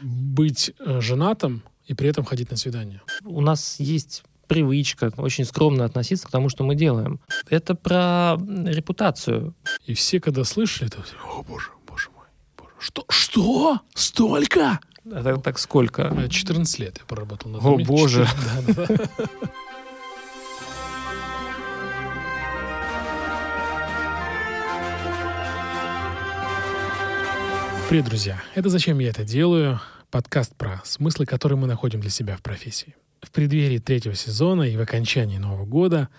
[0.00, 3.00] быть э, женатым и при этом ходить на свидание?
[3.24, 7.20] У нас есть привычка очень скромно относиться к тому, что мы делаем.
[7.48, 9.54] Это про репутацию.
[9.86, 12.26] И все, когда слышали, то о боже, боже мой,
[12.56, 14.80] боже, что, что, столько?
[15.10, 16.28] А так, так сколько?
[16.28, 17.84] 14 лет я проработал на О, доме.
[17.84, 18.26] боже.
[18.26, 19.28] 4, да, да,
[27.88, 28.42] Привет, друзья!
[28.54, 29.80] Это «Зачем я это делаю?»
[30.10, 32.94] Подкаст про смыслы, которые мы находим для себя в профессии.
[33.22, 36.10] В преддверии третьего сезона и в окончании Нового года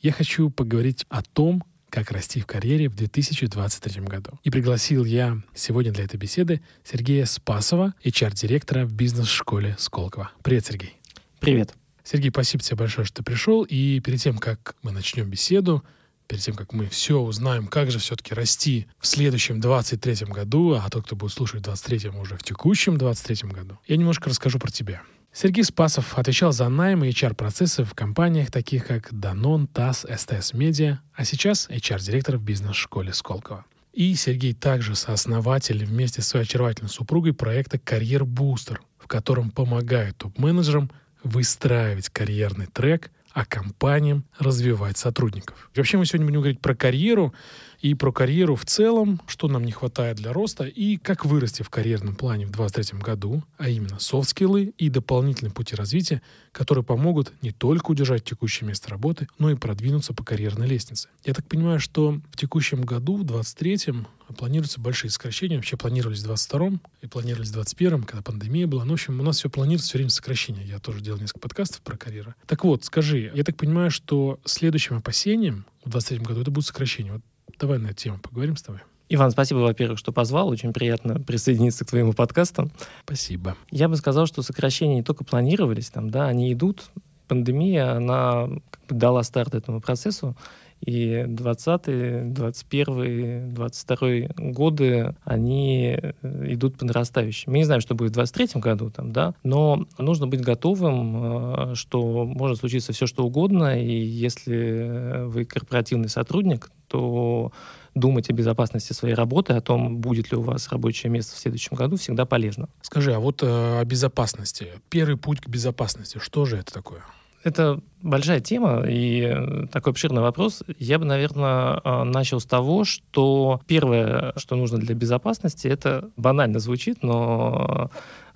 [0.00, 4.38] я хочу поговорить о том, как расти в карьере в 2023 году.
[4.42, 10.30] И пригласил я сегодня для этой беседы Сергея Спасова, HR-директора в бизнес-школе Сколково.
[10.42, 10.96] Привет, Сергей.
[11.40, 11.74] Привет.
[12.04, 13.64] Сергей, спасибо тебе большое, что ты пришел.
[13.64, 15.84] И перед тем, как мы начнем беседу,
[16.28, 20.88] перед тем, как мы все узнаем, как же все-таки расти в следующем 23-м году, а
[20.90, 24.70] тот, кто будет слушать в 23-м, уже в текущем 23-м году, я немножко расскажу про
[24.70, 25.02] тебя.
[25.32, 31.00] Сергей Спасов отвечал за найм и HR-процессы в компаниях, таких как Danone, ТАСС, СТС Медиа,
[31.14, 33.64] а сейчас HR-директор в бизнес-школе Сколково.
[33.92, 40.16] И Сергей также сооснователь вместе с своей очаровательной супругой проекта «Карьер Бустер», в котором помогает
[40.16, 40.90] топ-менеджерам
[41.22, 45.70] выстраивать карьерный трек, а компаниям развивать сотрудников.
[45.76, 47.32] Вообще мы сегодня будем говорить про карьеру
[47.80, 51.70] и про карьеру в целом, что нам не хватает для роста и как вырасти в
[51.70, 57.52] карьерном плане в 2023 году, а именно софт-скиллы и дополнительные пути развития, которые помогут не
[57.52, 61.08] только удержать текущее место работы, но и продвинуться по карьерной лестнице.
[61.24, 64.04] Я так понимаю, что в текущем году, в 2023
[64.36, 65.56] планируются большие сокращения.
[65.56, 68.84] Вообще планировались в 22 и планировались в 21 когда пандемия была.
[68.84, 70.66] Ну, в общем, у нас все планируется все время сокращение.
[70.66, 72.34] Я тоже делал несколько подкастов про карьеру.
[72.46, 77.14] Так вот, скажи, я так понимаю, что следующим опасением в 23 году это будет сокращение.
[77.14, 77.22] Вот
[77.58, 78.80] давай на эту тему поговорим с тобой.
[79.10, 80.48] Иван, спасибо, во-первых, что позвал.
[80.48, 82.70] Очень приятно присоединиться к твоему подкасту.
[83.04, 83.56] Спасибо.
[83.70, 86.90] Я бы сказал, что сокращения не только планировались, там, да, они идут.
[87.26, 90.36] Пандемия, она как бы дала старт этому процессу.
[90.80, 94.08] И 20 21 22
[94.52, 96.12] годы, они э,
[96.52, 97.44] идут по нарастающей.
[97.50, 101.74] Мы не знаем, что будет в 23 году, там, да, но нужно быть готовым, э,
[101.74, 107.52] что может случиться все, что угодно, и если вы корпоративный сотрудник, то
[107.94, 111.76] думать о безопасности своей работы, о том, будет ли у вас рабочее место в следующем
[111.76, 112.68] году, всегда полезно.
[112.82, 113.46] Скажи, а вот э,
[113.80, 114.68] о безопасности.
[114.88, 117.02] Первый путь к безопасности, что же это такое?
[117.44, 120.62] Это большая тема и такой обширный вопрос.
[120.78, 126.58] Я бы, наверное, а, начал с того, что первое, что нужно для безопасности, это банально
[126.58, 127.90] звучит, но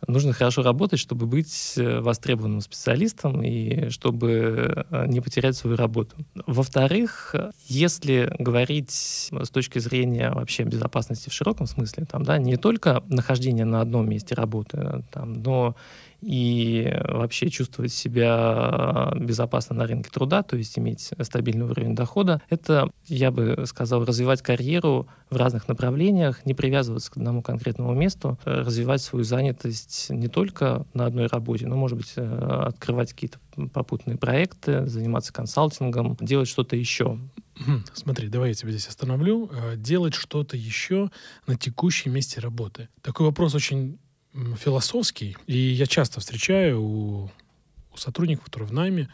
[0.09, 6.17] нужно хорошо работать, чтобы быть востребованным специалистом и чтобы а, не потерять свою работу.
[6.47, 7.35] Во-вторых,
[7.67, 13.65] если говорить с точки зрения вообще безопасности в широком смысле, там, да, не только нахождение
[13.65, 15.77] на одном месте работы, там, но
[16.23, 22.91] и вообще чувствовать себя безопасно на рынке труда, то есть иметь стабильный уровень дохода, это,
[23.07, 29.03] я бы сказал, развивать карьеру в разных направлениях, не привязываться к одному конкретному месту, развивать
[29.03, 32.23] свою занятость не только на одной работе, но, может быть, э,
[32.67, 33.39] открывать какие-то
[33.73, 37.19] попутные проекты, заниматься консалтингом, делать что-то еще.
[37.95, 39.51] Смотри, давай я тебя здесь остановлю.
[39.53, 41.11] Э, делать что-то еще
[41.47, 42.89] на текущем месте работы.
[43.03, 43.99] Такой вопрос очень
[44.35, 47.31] философский, и я часто встречаю у,
[47.93, 49.09] у сотрудников, которые в найме,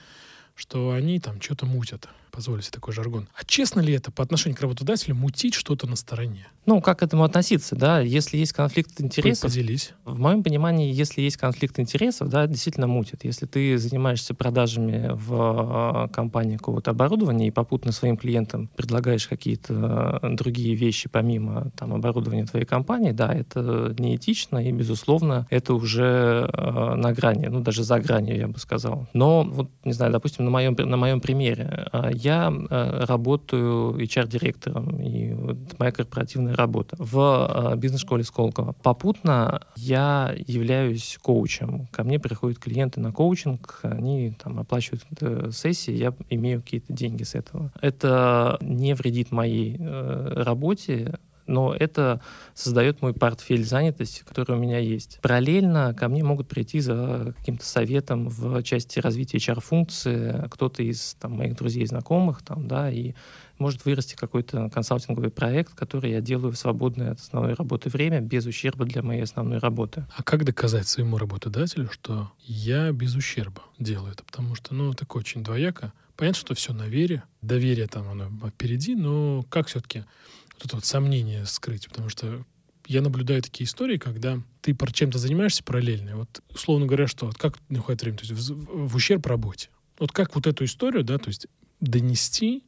[0.55, 3.28] что они там что-то мутят позволю себе такой жаргон.
[3.34, 6.47] А честно ли это по отношению к работодателю мутить что-то на стороне?
[6.66, 8.00] Ну, как к этому относиться, да?
[8.00, 9.50] Если есть конфликт интересов...
[9.50, 9.93] Поделись.
[10.05, 13.25] В моем понимании, если есть конфликт интересов, да, действительно мутит.
[13.25, 20.21] Если ты занимаешься продажами в а, компании какого-то оборудования и попутно своим клиентам предлагаешь какие-то
[20.22, 26.95] другие вещи помимо там, оборудования твоей компании, да, это неэтично и, безусловно, это уже э,
[26.95, 29.06] на грани, ну, даже за гранью, я бы сказал.
[29.15, 31.89] Но, вот, не знаю, допустим, на моем, на моем примере,
[32.23, 38.75] я э, работаю HR-директором, и вот моя корпоративная работа в э, бизнес-школе Сколково.
[38.83, 41.87] Попутно я являюсь коучем.
[41.92, 47.22] Ко мне приходят клиенты на коучинг, они там оплачивают э, сессии, я имею какие-то деньги
[47.22, 47.72] с этого.
[47.81, 52.21] Это не вредит моей работе, но это
[52.54, 55.18] создает мой портфель занятости, который у меня есть.
[55.22, 61.33] Параллельно ко мне могут прийти за каким-то советом в части развития HR-функции кто-то из там,
[61.33, 63.15] моих друзей и знакомых, там, да, и
[63.59, 68.47] может вырасти какой-то консалтинговый проект, который я делаю в свободное от основной работы время, без
[68.47, 70.06] ущерба для моей основной работы.
[70.16, 74.24] А как доказать своему работодателю, что я без ущерба делаю это?
[74.24, 75.92] Потому что, ну, такое очень двояко.
[76.16, 80.04] Понятно, что все на вере, доверие там оно впереди, но как все-таки
[80.59, 82.45] вот это вот сомнение скрыть, потому что
[82.87, 86.16] я наблюдаю такие истории, когда ты чем-то занимаешься параллельно.
[86.16, 89.69] Вот, условно говоря, что как не время, то есть в, в ущерб работе.
[89.99, 91.47] Вот как вот эту историю, да, то есть
[91.81, 92.65] донести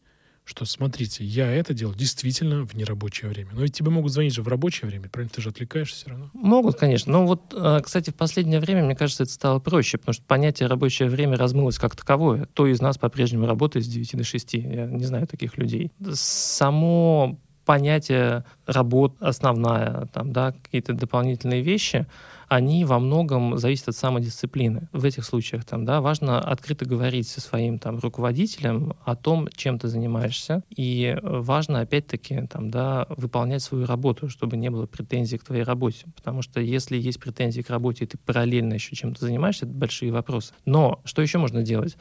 [0.50, 3.50] что смотрите, я это делал действительно в нерабочее время.
[3.52, 5.30] Но ведь тебе могут звонить же в рабочее время, правильно?
[5.32, 6.30] Ты же отвлекаешься все равно.
[6.32, 7.12] Могут, конечно.
[7.12, 10.68] Но вот, э, кстати, в последнее время, мне кажется, это стало проще, потому что понятие
[10.68, 12.46] рабочее время размылось как таковое.
[12.46, 14.54] Кто из нас по-прежнему работает с 9 до 6?
[14.54, 15.92] Я не знаю таких людей.
[16.12, 22.06] Само понятие работ основная, там, да, какие-то дополнительные вещи,
[22.48, 24.88] они во многом зависят от самодисциплины.
[24.92, 29.78] В этих случаях там, да, важно открыто говорить со своим там, руководителем о том, чем
[29.78, 35.44] ты занимаешься, и важно, опять-таки, там, да, выполнять свою работу, чтобы не было претензий к
[35.44, 36.06] твоей работе.
[36.16, 40.10] Потому что если есть претензии к работе, и ты параллельно еще чем-то занимаешься, это большие
[40.10, 40.52] вопросы.
[40.64, 41.96] Но что еще можно делать?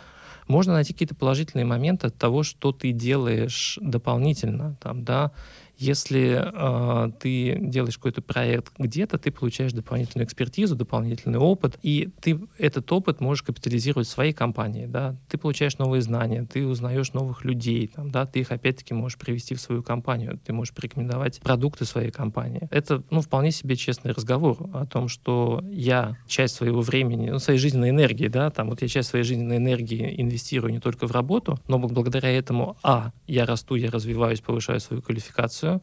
[0.49, 5.31] Можно найти какие-то положительные моменты от того, что ты делаешь дополнительно, там, да,
[5.79, 12.39] если э, ты делаешь какой-то проект где-то, ты получаешь дополнительную экспертизу, дополнительный опыт, и ты
[12.57, 14.87] этот опыт можешь капитализировать в своей компании.
[14.87, 15.15] Да?
[15.29, 18.25] Ты получаешь новые знания, ты узнаешь новых людей, там, да?
[18.25, 22.67] ты их опять-таки можешь привести в свою компанию, ты можешь порекомендовать продукты своей компании.
[22.71, 27.59] Это ну, вполне себе честный разговор о том, что я часть своего времени, ну, своей
[27.59, 31.57] жизненной энергии, да, там, вот я часть своей жизненной энергии инвестирую не только в работу,
[31.69, 35.81] но благодаря этому, а, я расту, я развиваюсь, повышаю свою квалификацию, информацию,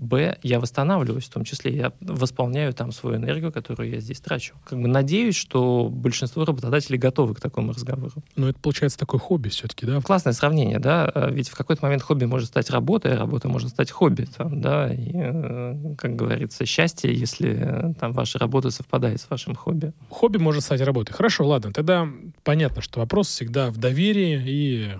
[0.00, 4.54] Б, я восстанавливаюсь, в том числе я восполняю там свою энергию, которую я здесь трачу.
[4.64, 8.14] Как бы надеюсь, что большинство работодателей готовы к такому разговору.
[8.34, 10.00] Но это получается такое хобби все-таки, да?
[10.00, 11.04] Классное сравнение, да.
[11.04, 14.62] А ведь в какой-то момент хобби может стать работой, а работа может стать хобби, там,
[14.62, 14.90] да.
[14.90, 19.92] И, э, как говорится, счастье, если э, там ваша работа совпадает с вашим хобби.
[20.08, 21.12] Хобби может стать работой.
[21.12, 21.74] Хорошо, ладно.
[21.74, 22.08] Тогда
[22.42, 24.98] понятно, что вопрос всегда в доверии и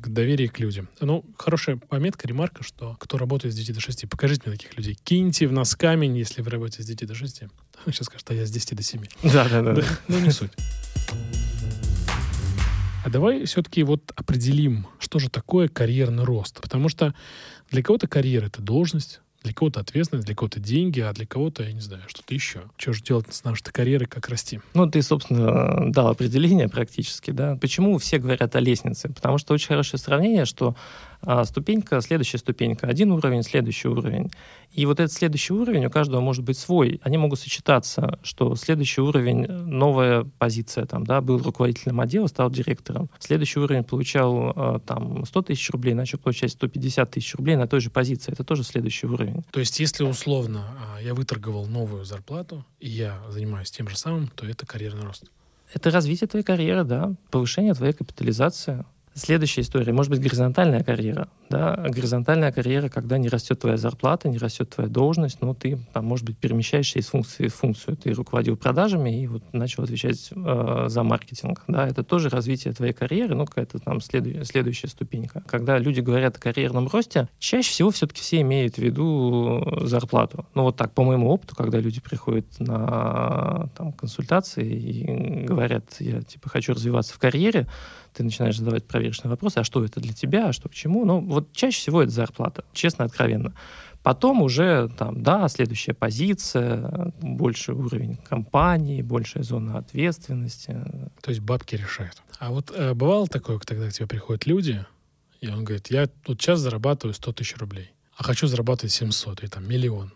[0.00, 0.88] к доверию к людям.
[1.00, 4.98] Ну, хорошая пометка, ремарка, что кто работает с 9 до 6, покажите мне таких людей.
[5.04, 7.42] Киньте в нас камень, если вы работаете с 9 до 6.
[7.86, 9.02] Сейчас скажет, а я с 10 до 7.
[9.24, 9.82] Да, да, да.
[10.08, 10.52] Ну, не суть.
[13.02, 16.60] А давай все-таки вот определим, что же такое карьерный рост.
[16.60, 17.14] Потому что
[17.70, 21.72] для кого-то карьера— это должность, для кого-то ответственность, для кого-то деньги, а для кого-то, я
[21.72, 22.62] не знаю, что-то еще.
[22.76, 24.60] Что же делать с нашей карьерой, как расти?
[24.74, 27.56] Ну, ты, собственно, дал определение практически, да.
[27.56, 29.08] Почему все говорят о лестнице?
[29.08, 30.76] Потому что очень хорошее сравнение, что
[31.44, 34.30] ступенька, следующая ступенька, один уровень, следующий уровень.
[34.72, 37.00] И вот этот следующий уровень у каждого может быть свой.
[37.02, 43.10] Они могут сочетаться, что следующий уровень, новая позиция, там, да, был руководителем отдела, стал директором.
[43.18, 47.80] Следующий уровень получал а, там 100 тысяч рублей, начал получать 150 тысяч рублей на той
[47.80, 48.32] же позиции.
[48.32, 49.42] Это тоже следующий уровень.
[49.50, 50.64] То есть, если условно
[50.96, 55.24] а, я выторговал новую зарплату, и я занимаюсь тем же самым, то это карьерный рост.
[55.72, 58.84] Это развитие твоей карьеры, да, повышение твоей капитализации.
[59.14, 61.28] Следующая история, может быть, горизонтальная карьера.
[61.48, 61.74] Да?
[61.76, 66.24] Горизонтальная карьера, когда не растет твоя зарплата, не растет твоя должность, но ты, там, может
[66.24, 67.96] быть, перемещаешься из функции в функцию.
[67.96, 71.64] Ты руководил продажами и вот начал отвечать э, за маркетинг.
[71.66, 71.88] Да?
[71.88, 75.42] Это тоже развитие твоей карьеры, ну, какая-то там следу- следующая ступенька.
[75.46, 80.46] Когда люди говорят о карьерном росте, чаще всего все-таки все имеют в виду зарплату.
[80.54, 86.22] Ну, вот так, по моему опыту, когда люди приходят на там, консультации и говорят, я,
[86.22, 87.66] типа, хочу развиваться в карьере,
[88.12, 91.04] ты начинаешь задавать проверочные вопросы, а что это для тебя, а что к чему.
[91.04, 93.54] Ну, вот чаще всего это зарплата, честно, откровенно.
[94.02, 100.72] Потом уже там, да, следующая позиция, больший уровень компании, большая зона ответственности.
[101.20, 102.22] То есть бабки решают.
[102.38, 104.86] А вот э, бывало такое, когда к тебе приходят люди,
[105.40, 109.48] и он говорит, я вот сейчас зарабатываю 100 тысяч рублей, а хочу зарабатывать 700 и
[109.48, 110.12] там миллион.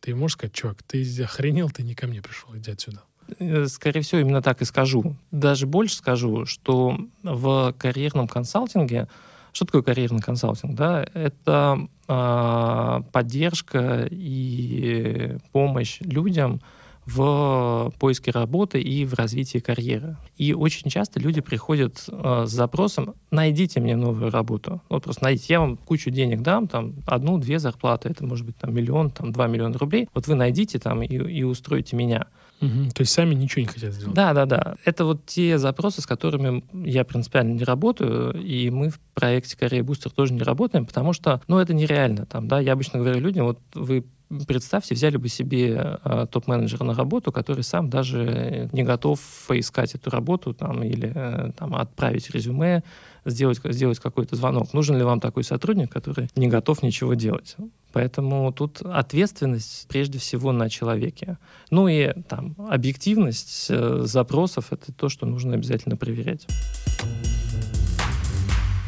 [0.00, 3.04] Ты можешь сказать, чувак, ты охренел, ты не ко мне пришел, иди отсюда.
[3.38, 5.16] Э, скорее всего, именно так и скажу.
[5.30, 9.08] Даже больше скажу, что в карьерном консалтинге
[9.52, 10.74] что такое карьерный консалтинг?
[10.74, 11.04] Да?
[11.12, 16.60] Это э, поддержка и помощь людям
[17.04, 20.16] в поиске работы и в развитии карьеры.
[20.36, 24.80] И очень часто люди приходят э, с запросом «найдите мне новую работу».
[24.88, 28.72] Вот просто найдите, я вам кучу денег дам, там одну-две зарплаты, это может быть там
[28.72, 32.26] миллион, там два миллиона рублей, вот вы найдите там и, и устроите меня.
[32.62, 32.90] Угу.
[32.94, 34.14] То есть сами ничего не хотят сделать.
[34.14, 34.76] Да, да, да.
[34.84, 39.82] Это вот те запросы, с которыми я принципиально не работаю, и мы в проекте Корея
[39.82, 42.24] Бустер тоже не работаем, потому что, ну, это нереально.
[42.26, 44.04] Там, да, я обычно говорю людям, вот вы
[44.46, 50.08] представьте, взяли бы себе э, топ-менеджера на работу, который сам даже не готов поискать эту
[50.08, 52.82] работу там, или э, там, отправить резюме,
[53.24, 54.72] сделать, сделать какой-то звонок.
[54.72, 57.56] Нужен ли вам такой сотрудник, который не готов ничего делать?
[57.92, 61.38] Поэтому тут ответственность прежде всего на человеке.
[61.70, 66.46] Ну и там объективность э, запросов— это то, что нужно обязательно проверять.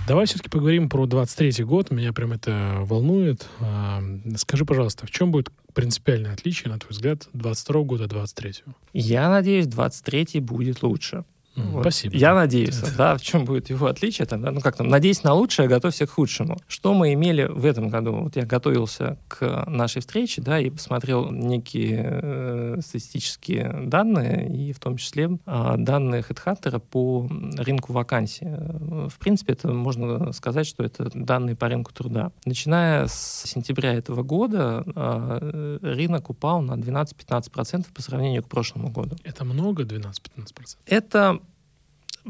[0.07, 1.91] Давай все-таки поговорим про 23 год.
[1.91, 3.49] Меня прям это волнует.
[3.61, 4.03] А,
[4.37, 9.31] скажи, пожалуйста, в чем будет принципиальное отличие, на твой взгляд, 22 года от 23 Я
[9.31, 11.25] надеюсь, 23 будет лучше.
[11.57, 11.83] Вот.
[11.83, 12.17] Спасибо.
[12.17, 15.35] Я надеюсь, да, в чем будет его отличие, там, да, ну как там, надеюсь на
[15.35, 16.59] лучшее, готовься к худшему.
[16.67, 18.13] Что мы имели в этом году?
[18.13, 24.81] Вот я готовился к нашей встрече, да, и посмотрел некие э, статистические данные, и в
[24.81, 28.47] том числе э, данные HeadHunter по рынку вакансий.
[28.47, 32.33] В принципе, это можно сказать, что это данные по рынку труда.
[32.45, 39.17] Начиная с сентября этого года э, рынок упал на 12-15% по сравнению к прошлому году.
[39.23, 40.77] Это много 12-15%?
[40.87, 41.41] Это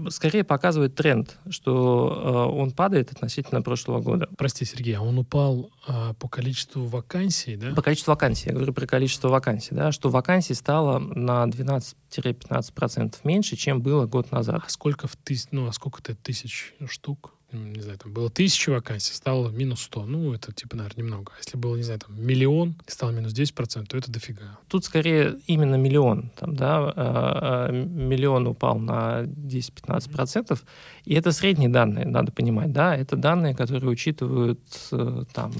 [0.08, 4.28] скорее показывает тренд, что э, он падает относительно прошлого года.
[4.36, 7.74] Прости, Сергей, а он упал э, по количеству вакансий, да?
[7.74, 8.48] По количеству вакансий.
[8.48, 14.32] Я говорю про количество вакансий, да, что вакансий стало на 12-15% меньше, чем было год
[14.32, 14.62] назад.
[14.66, 17.33] А сколько в тысяч, ну, а сколько это тысяч штук?
[17.54, 20.06] Не знаю, там было тысяча вакансий, стало минус 100.
[20.06, 21.32] Ну, это, типа, наверное, немного.
[21.34, 24.58] А если было, не знаю, там миллион, и стало минус 10%, то это дофига.
[24.68, 26.30] Тут скорее именно миллион.
[26.38, 30.60] Там, да, а, а, миллион упал на 10-15%.
[31.04, 32.96] И это средние данные, надо понимать, да.
[32.96, 34.60] Это данные, которые учитывают
[34.92, 35.52] э, там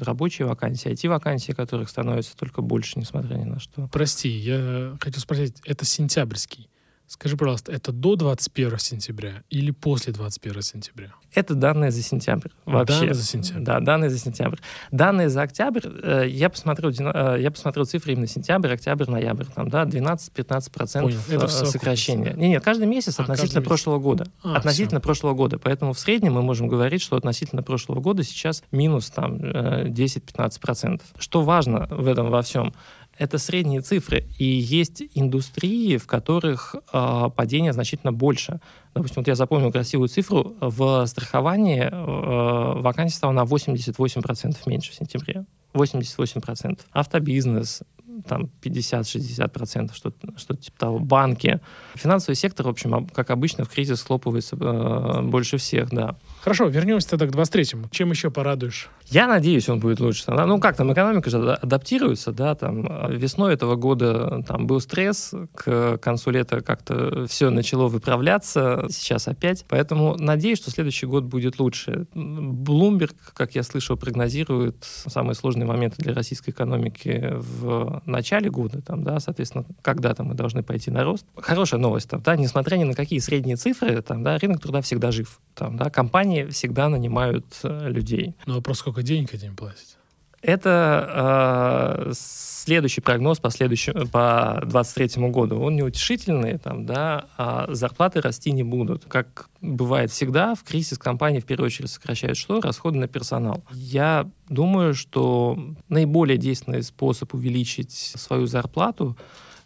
[0.00, 3.88] рабочие вакансии, IT-вакансии, которых становится только больше, несмотря ни на что.
[3.92, 6.68] Прости, я хочу спросить, это сентябрьский
[7.08, 11.14] Скажи, пожалуйста, это до 21 сентября или после 21 сентября?
[11.32, 12.50] Это данные за сентябрь.
[12.66, 12.98] Вообще.
[13.00, 13.62] Данные за сентябрь.
[13.62, 14.58] Да, данные за сентябрь.
[14.90, 19.46] Данные за октябрь, э, я, посмотрел, э, я посмотрел цифры именно сентябрь, октябрь, ноябрь.
[19.54, 21.18] Там, да, 12-15% Понял.
[21.30, 22.34] Это э, сокращения.
[22.34, 24.04] Нет, нет, каждый месяц а, относительно каждый прошлого месяц.
[24.04, 24.26] года.
[24.42, 25.04] А, относительно все.
[25.04, 25.58] прошлого года.
[25.58, 31.00] Поэтому в среднем мы можем говорить, что относительно прошлого года сейчас минус там 10-15%.
[31.18, 32.74] Что важно в этом во всем?
[33.18, 34.24] Это средние цифры.
[34.38, 38.60] И есть индустрии, в которых э, падение значительно больше.
[38.94, 40.56] Допустим, вот я запомнил красивую цифру.
[40.60, 45.44] В страховании э, вакансий стало на 88% меньше в сентябре.
[45.78, 46.80] 88%.
[46.92, 47.82] Автобизнес,
[48.26, 51.60] там 50-60%, что-то что типа того, банки.
[51.94, 56.16] Финансовый сектор, в общем, как обычно, в кризис схлопывается э, больше всех, да.
[56.40, 57.88] Хорошо, вернемся тогда к 23-му.
[57.90, 58.88] Чем еще порадуешь?
[59.06, 60.30] Я надеюсь, он будет лучше.
[60.30, 65.98] Ну, как там, экономика же адаптируется, да, там, весной этого года там был стресс, к
[65.98, 69.64] концу лета как-то все начало выправляться, сейчас опять.
[69.68, 72.06] Поэтому надеюсь, что следующий год будет лучше.
[72.14, 79.04] Bloomberg, как я слышал, прогнозирует самые сложные моменты для российской экономики в начале года, там,
[79.04, 81.26] да, соответственно, когда-то мы должны пойти на рост.
[81.36, 85.12] Хорошая новость, там, да, несмотря ни на какие средние цифры, там, да, рынок труда всегда
[85.12, 85.40] жив.
[85.54, 88.34] Там, да, компании всегда нанимают э, людей.
[88.46, 89.97] Но вопрос, сколько денег этим платить?
[90.40, 95.60] Это э, следующий прогноз по, следующему, по 2023 году.
[95.60, 99.04] Он неутешительный, там, да, а зарплаты расти не будут.
[99.06, 102.60] Как бывает всегда, в кризис компании в первую очередь сокращают что?
[102.60, 103.64] Расходы на персонал.
[103.72, 109.16] Я думаю, что наиболее действенный способ увеличить свою зарплату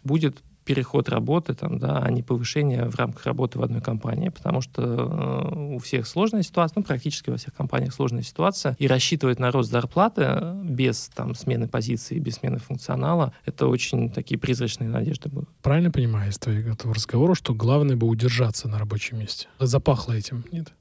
[0.03, 4.61] будет переход работы, там, да, а не повышение в рамках работы в одной компании, потому
[4.61, 9.39] что э, у всех сложная ситуация, ну, практически во всех компаниях сложная ситуация, и рассчитывать
[9.39, 15.29] на рост зарплаты без там, смены позиции, без смены функционала, это очень такие призрачные надежды
[15.29, 15.49] будут.
[15.61, 19.47] Правильно понимаю из твоего разговора, что главное бы удержаться на рабочем месте?
[19.59, 20.73] Запахло этим, нет?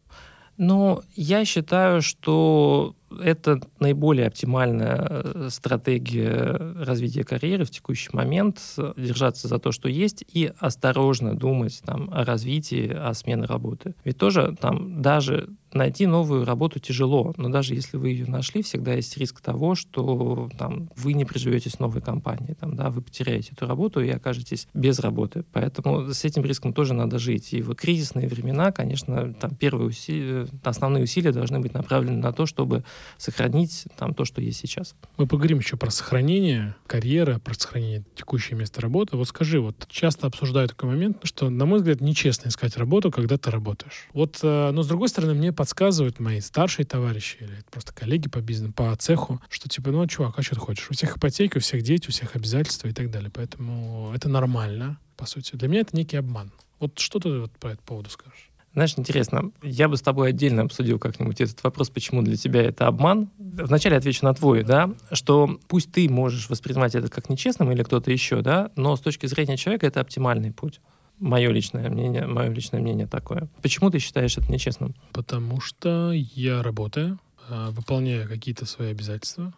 [0.59, 8.61] Ну, я считаю, что это наиболее оптимальная э, стратегия развития карьеры в текущий момент,
[8.97, 13.95] держаться за то, что есть, и осторожно думать там, о развитии, о смене работы.
[14.05, 18.95] Ведь тоже там даже найти новую работу тяжело, но даже если вы ее нашли, всегда
[18.95, 23.53] есть риск того, что там, вы не приживетесь в новой компании, там, да, вы потеряете
[23.53, 25.45] эту работу и окажетесь без работы.
[25.53, 27.53] Поэтому с этим риском тоже надо жить.
[27.53, 32.47] И в кризисные времена, конечно, там первые усилия, основные усилия должны быть направлены на то,
[32.47, 32.85] чтобы
[33.19, 34.95] сохранить там то, что есть сейчас.
[35.17, 39.17] Мы поговорим еще про сохранение карьеры, про сохранение текущего места работы.
[39.17, 43.37] Вот скажи, вот часто обсуждают такой момент, что, на мой взгляд, нечестно искать работу, когда
[43.37, 44.09] ты работаешь.
[44.13, 48.41] Вот, э, но с другой стороны, мне подсказывают мои старшие товарищи или просто коллеги по
[48.41, 50.91] бизнесу, по цеху, что типа, ну, чувак, а что ты хочешь?
[50.91, 53.31] У всех ипотеки, у всех дети, у всех обязательства и так далее.
[53.33, 55.55] Поэтому это нормально, по сути.
[55.55, 56.51] Для меня это некий обман.
[56.81, 58.51] Вот что ты вот по этому поводу скажешь?
[58.75, 62.89] Знаешь, интересно, я бы с тобой отдельно обсудил как-нибудь этот вопрос, почему для тебя это
[62.89, 63.31] обман.
[63.39, 68.11] Вначале отвечу на твой, да, что пусть ты можешь воспринимать это как нечестным или кто-то
[68.11, 70.81] еще, да, но с точки зрения человека это оптимальный путь.
[71.23, 73.49] Мое личное мнение, мое личное мнение такое.
[73.63, 74.93] Почему ты считаешь это нечестным?
[75.13, 79.55] Потому что я работаю, а, выполняю какие-то свои обязательства,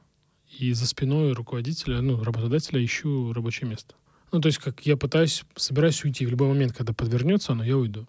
[0.58, 3.94] и за спиной руководителя, ну, работодателя ищу рабочее место.
[4.30, 7.78] Ну, то есть, как я пытаюсь, собираюсь уйти в любой момент, когда подвернется оно, я
[7.78, 8.06] уйду.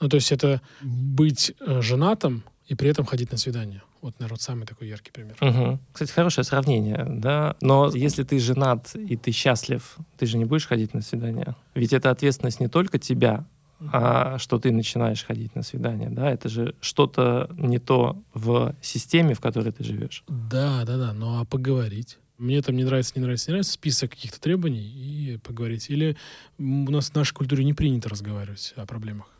[0.00, 3.82] Ну, то есть это быть э, женатым и при этом ходить на свидание.
[4.04, 5.34] Вот, наверное, вот самый такой яркий пример.
[5.40, 5.78] Угу.
[5.90, 7.56] Кстати, хорошее сравнение, да.
[7.62, 11.56] Но если ты женат и ты счастлив, ты же не будешь ходить на свидание.
[11.74, 13.46] Ведь это ответственность не только тебя,
[13.90, 19.32] а что ты начинаешь ходить на свидание, да, это же что-то не то в системе,
[19.32, 20.22] в которой ты живешь.
[20.28, 22.18] Да, да, да, ну а поговорить?
[22.36, 25.88] Мне там не нравится, не нравится, не нравится, список каких-то требований и поговорить.
[25.88, 26.18] Или
[26.58, 29.33] у нас в нашей культуре не принято разговаривать о проблемах.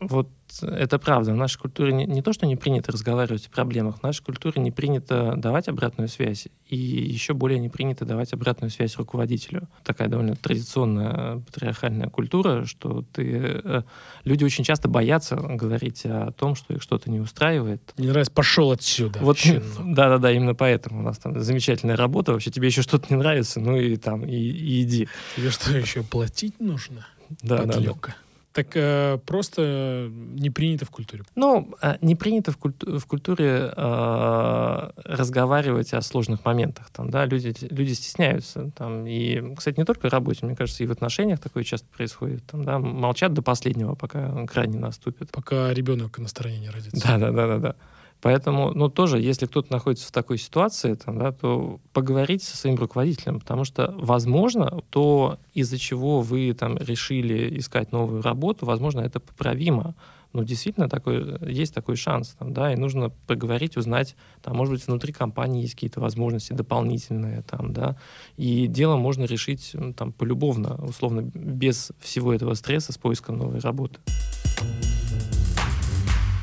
[0.00, 0.28] Вот
[0.62, 1.32] это правда.
[1.32, 4.60] В нашей культуре не, не то, что не принято разговаривать о проблемах, в нашей культуре
[4.60, 6.48] не принято давать обратную связь.
[6.68, 9.68] И еще более не принято давать обратную связь руководителю.
[9.84, 13.60] Такая довольно традиционная патриархальная культура, что ты...
[13.62, 13.82] Э,
[14.24, 17.92] люди очень часто боятся говорить о том, что их что-то не устраивает.
[17.98, 19.18] Не нравится, пошел отсюда.
[19.20, 19.38] Вот,
[19.84, 22.32] да-да-да, именно поэтому у нас там замечательная работа.
[22.32, 25.08] Вообще тебе еще что-то не нравится, ну и там, и, и иди.
[25.36, 27.06] Тебе что, еще платить нужно?
[27.42, 28.08] Да, Подлёка.
[28.08, 28.29] да, да.
[28.52, 31.22] Так э, просто не принято в культуре.
[31.36, 36.90] Ну, э, не принято в, культу в культуре э, разговаривать о сложных моментах.
[36.90, 38.72] Там, да, люди, люди стесняются.
[38.76, 42.44] Там, и, кстати, не только в работе, мне кажется, и в отношениях такое часто происходит.
[42.46, 45.30] Там, да, молчат до последнего, пока крайне наступит.
[45.30, 47.06] Пока ребенок на стороне не родится.
[47.06, 47.76] Да, да, да, да, да.
[48.20, 52.76] Поэтому, ну, тоже, если кто-то находится в такой ситуации, там, да, то поговорить со своим
[52.76, 59.20] руководителем, потому что, возможно, то, из-за чего вы там решили искать новую работу, возможно, это
[59.20, 59.94] поправимо.
[60.32, 64.86] Ну, действительно, такой, есть такой шанс, там, да, и нужно поговорить, узнать, там, может быть,
[64.86, 67.96] внутри компании есть какие-то возможности дополнительные, там, да,
[68.36, 73.98] и дело можно решить, там, полюбовно, условно, без всего этого стресса с поиском новой работы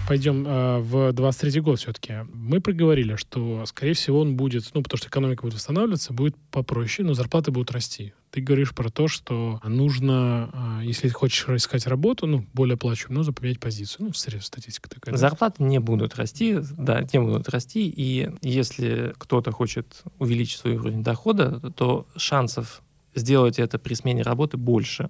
[0.07, 2.13] пойдем э, в 23 год все-таки.
[2.33, 7.05] Мы проговорили, что, скорее всего, он будет, ну, потому что экономика будет восстанавливаться, будет попроще,
[7.05, 8.13] но зарплаты будут расти.
[8.31, 13.33] Ты говоришь про то, что нужно, э, если хочешь искать работу, ну, более оплачиваемую, нужно
[13.33, 14.05] поменять позицию.
[14.05, 15.15] Ну, в среднем статистика такая.
[15.17, 21.03] Зарплаты не будут расти, да, не будут расти, и если кто-то хочет увеличить свой уровень
[21.03, 22.81] дохода, то шансов
[23.13, 25.09] сделать это при смене работы больше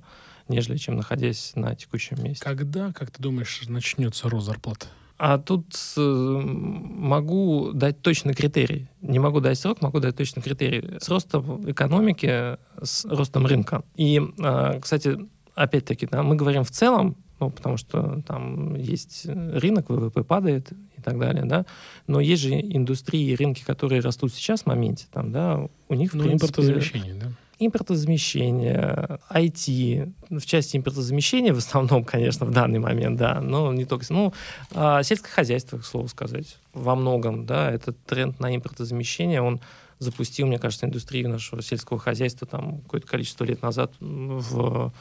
[0.50, 2.44] нежели чем находясь на текущем месте.
[2.44, 4.88] Когда, как ты думаешь, начнется рост зарплат?
[5.20, 8.88] А тут э, могу дать точный критерий.
[9.02, 11.00] Не могу дать срок, могу дать точный критерий.
[11.00, 13.84] С ростом экономики, с ростом рынка.
[13.96, 15.18] И, э, кстати,
[15.56, 21.02] опять-таки, да, мы говорим в целом, ну, потому что там есть рынок, ВВП падает и
[21.02, 21.66] так далее, да,
[22.08, 26.14] но есть же индустрии и рынки, которые растут сейчас в моменте, там, да, у них,
[26.14, 26.48] в ну, принципе...
[26.48, 27.32] импортозамещение, да?
[27.60, 34.06] Импортозамещение, IT, в части импортозамещения в основном, конечно, в данный момент, да, но не только,
[34.10, 34.34] ну,
[34.74, 39.60] а, сельское хозяйство, к слову сказать, во многом, да, этот тренд на импортозамещение, он
[40.00, 44.94] запустил, мне кажется, индустрию нашего сельского хозяйства там какое-то количество лет назад в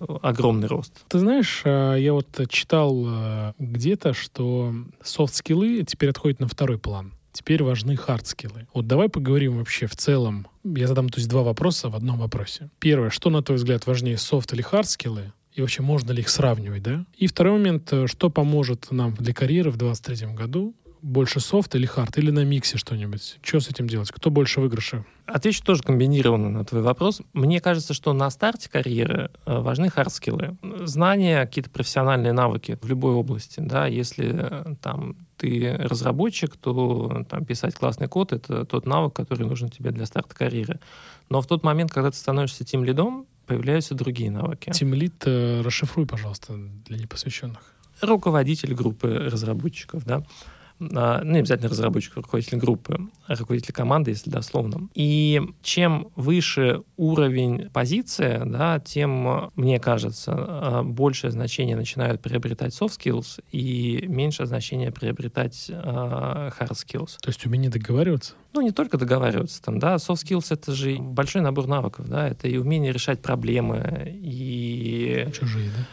[0.00, 1.04] огромный рост.
[1.08, 6.48] Ты знаешь, а, я вот читал а, где-то, что soft skill ы теперь отходят на
[6.48, 7.12] второй план.
[7.32, 8.66] Теперь важны hard skill ы.
[8.74, 10.46] Вот давай поговорим вообще в целом.
[10.64, 12.70] Я задам то есть два вопроса в одном вопросе.
[12.78, 15.32] Первое, что на твой взгляд важнее, софт или hard skill ы?
[15.52, 17.04] И вообще можно ли их сравнивать, да?
[17.16, 20.74] И второй момент, э, что поможет нам для карьеры в 2023 году?
[21.02, 23.38] Больше софт или hard, или на миксе что-нибудь?
[23.42, 24.10] Что с этим делать?
[24.10, 25.04] Кто больше в выигрыше?
[25.26, 27.22] Отвечу тоже комбинированно на твой вопрос.
[27.32, 30.56] Мне кажется, что на старте карьеры э, важны hard skill ы.
[30.84, 33.60] Знания, какие-то профессиональные навыки в любой области.
[33.60, 33.86] Да?
[33.86, 39.70] Если э, там ты разработчик, то там, писать классный код— это тот навык, который нужен
[39.70, 40.80] тебе для старта карьеры.
[41.30, 44.70] Но в тот момент, когда ты становишься team lead ом, появляются другие навыки.
[44.70, 46.54] Team lead э, расшифруй, пожалуйста,
[46.86, 47.60] для непосвященных.
[48.00, 50.24] Руководитель группы разработчиков, да.
[50.80, 54.88] А, ну, не обязательно разработчик, руководитель группы, а руководитель команды, если дословно.
[54.94, 62.98] И чем выше уровень позиции, да, тем, мне кажется, а, большее значение начинают приобретать soft
[62.98, 67.18] skills и меньшее значение приобретать hard skills.
[67.20, 68.34] То есть умение договариваться?
[68.52, 72.48] Ну, не только договариваться, там, да, soft skills— это же большой набор навыков, да, это
[72.48, 75.28] и умение решать проблемы, и...
[75.32, 75.84] Чужие, да?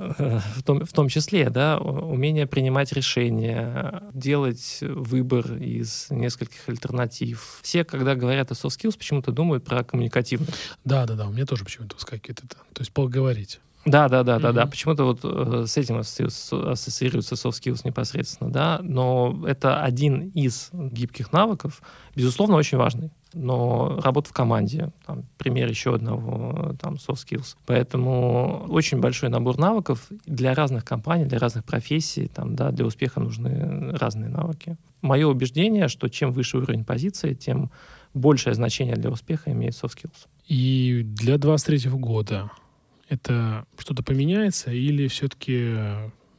[0.00, 7.60] В том, в том числе, да, умение принимать решения, делать выбор из нескольких альтернатив.
[7.62, 10.52] Все, когда говорят о soft skills, почему-то думают про коммуникативность.
[10.84, 12.56] Да, да, да, у меня тоже почему-то выскакивает это.
[12.72, 13.60] То есть поговорить.
[13.84, 14.40] Да, да, да, mm-hmm.
[14.40, 14.66] да, да.
[14.66, 18.80] Почему-то вот э, с этим ассоциируется soft skills непосредственно, да.
[18.82, 21.82] Но это один из гибких навыков,
[22.14, 27.56] безусловно, очень важный но работа в команде, там, пример еще одного там, soft skills.
[27.66, 33.20] Поэтому очень большой набор навыков для разных компаний, для разных профессий, там, да, для успеха
[33.20, 34.76] нужны разные навыки.
[35.02, 37.70] Мое убеждение, что чем выше уровень позиции, тем
[38.14, 40.26] большее значение для успеха имеет soft skills.
[40.48, 42.50] И для 23 года
[43.10, 45.76] это что-то поменяется или все-таки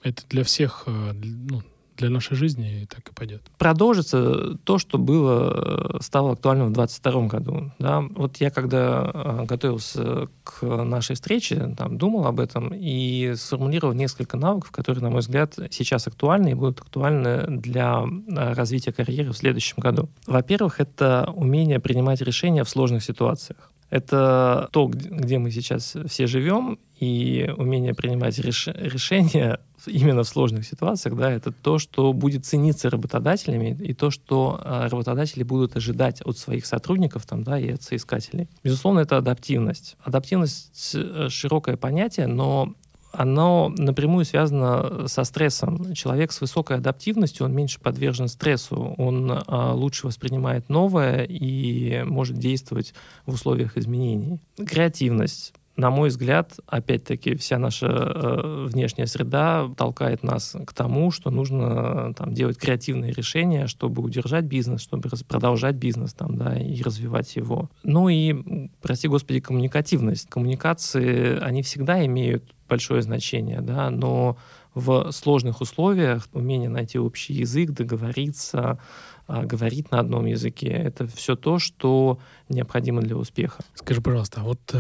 [0.04, 1.62] это для всех, ну,
[2.02, 3.44] для нашей жизни и так и пойдет.
[3.58, 7.72] Продолжится то, что было, стало актуальным в 2022 году.
[7.80, 8.02] Да?
[8.16, 14.36] Вот я когда э, готовился к нашей встрече, там, думал об этом и сформулировал несколько
[14.36, 19.38] навыков, которые, на мой взгляд, сейчас актуальны и будут актуальны для э, развития карьеры в
[19.38, 20.10] следующем году.
[20.26, 23.72] Во-первых, это умение принимать решения в сложных ситуациях.
[23.92, 30.66] Это то, где мы сейчас все живем, и умение принимать реш решения именно в сложных
[30.66, 36.22] ситуациях, да, это то, что будет цениться работодателями, и то, что а, работодатели будут ожидать
[36.22, 38.48] от своих сотрудников там, да, и от соискателей.
[38.64, 39.98] Безусловно, это адаптивность.
[40.04, 40.96] Адаптивность—
[41.30, 42.76] широкое понятие, но
[43.12, 45.94] оно напрямую связано со стрессом.
[45.94, 52.38] Человек с высокой адаптивностью, он меньше подвержен стрессу, он а, лучше воспринимает новое и может
[52.38, 52.94] действовать
[53.26, 54.40] в условиях изменений.
[54.58, 61.32] Креативность на мой взгляд, опять-таки, вся наша э, внешняя среда толкает нас к тому, что
[61.32, 67.36] нужно там, делать креативные решения, чтобы удержать бизнес, чтобы продолжать бизнес там, да, и развивать
[67.36, 67.72] его.
[67.82, 70.30] Ну и, прости господи, коммуникативность.
[70.30, 74.38] Коммуникации, они всегда имеют большое значение, да, но
[74.76, 78.78] в сложных условиях умение найти общий язык, договориться,
[79.26, 83.64] а, говорить на одном языке, это все то, что необходимо для успеха.
[83.74, 84.80] Скажи, пожалуйста, а вот э,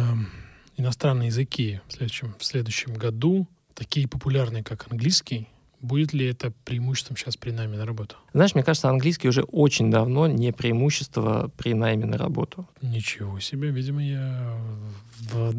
[0.77, 5.47] иностранные языки в следующем, в следующем году, такие популярные, как английский,
[5.81, 8.15] Будет ли это преимуществом сейчас при найме на работу?
[8.33, 12.67] Знаешь, мне кажется, английский уже очень давно не преимущество при найме на работу.
[12.81, 14.57] Ничего себе, видимо, я
[15.31, 15.53] в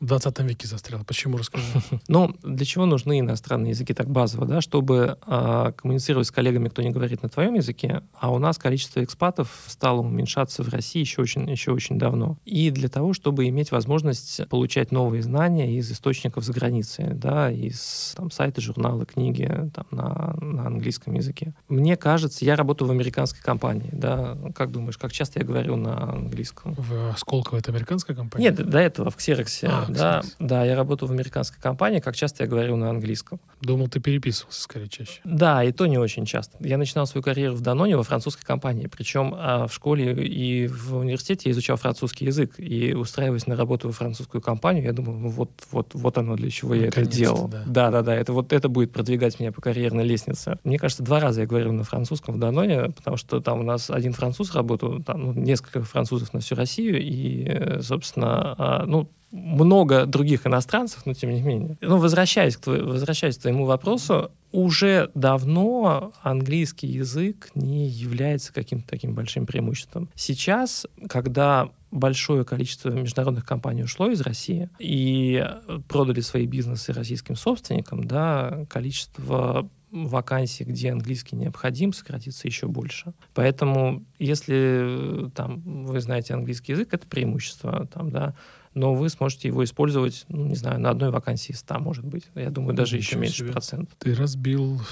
[0.00, 1.04] 20 веке застрял.
[1.04, 1.64] Почему расскажи?
[2.08, 4.60] Ну, для чего нужны иностранные языки так базово, да?
[4.60, 9.02] Чтобы э, коммуницировать с коллегами, кто не говорит на твоем языке, а у нас количество
[9.02, 12.38] экспатов стало уменьшаться в России еще очень, еще очень давно.
[12.44, 18.14] И для того, чтобы иметь возможность получать новые знания из источников за границей, да, из
[18.16, 21.54] там, сайта, журнала, книги там, на, на английском языке.
[21.68, 26.12] Мне кажется, я работаю в американской компании, да, как думаешь, как часто я говорю на
[26.12, 26.74] английском?
[26.76, 28.50] В Сколково это американская компания?
[28.50, 30.34] Нет, до этого в Ксероксе, а, да, Xerox.
[30.40, 33.40] да, я работаю в американской компании, как часто я говорю на английском.
[33.60, 35.20] Думал, ты переписывался скорее чаще.
[35.24, 36.56] Да, и то не очень часто.
[36.60, 40.96] Я начинал свою карьеру в Даноне во французской компании, причем а в школе и в
[40.96, 45.28] университете я изучал французский язык, и устраиваясь на работу во французскую компанию, я думал, ну
[45.28, 47.48] вот, вот, вот оно для чего я это делал.
[47.48, 47.62] Да.
[47.66, 50.58] да, да, да, это вот это будет продвигать меня по карьерной лестнице.
[50.64, 53.90] Мне кажется, два раза я говорил на французском в Даноне, потому что там у нас
[53.90, 60.04] один француз работал, там ну, несколько французов на всю Россию, и, собственно, а, ну, много
[60.04, 61.78] других иностранцев, но тем не менее.
[61.80, 68.86] Ну, возвращаясь к, твой, возвращаясь к твоему вопросу, уже давно английский язык не является каким-то
[68.88, 70.10] таким большим преимуществом.
[70.14, 75.44] Сейчас, когда большое количество международных компаний ушло из России и
[75.88, 83.14] продали свои бизнесы российским собственникам, да, количество вакансий, где английский необходим, сократится еще больше.
[83.34, 87.86] Поэтому, если там, вы знаете английский язык, это преимущество.
[87.92, 88.34] Там, да,
[88.74, 92.24] но вы сможете его использовать, ну, не знаю, на одной вакансии 100, может быть.
[92.34, 93.52] Я думаю, даже Ничего еще меньше себе.
[93.52, 93.90] процент.
[93.98, 94.82] Ты разбил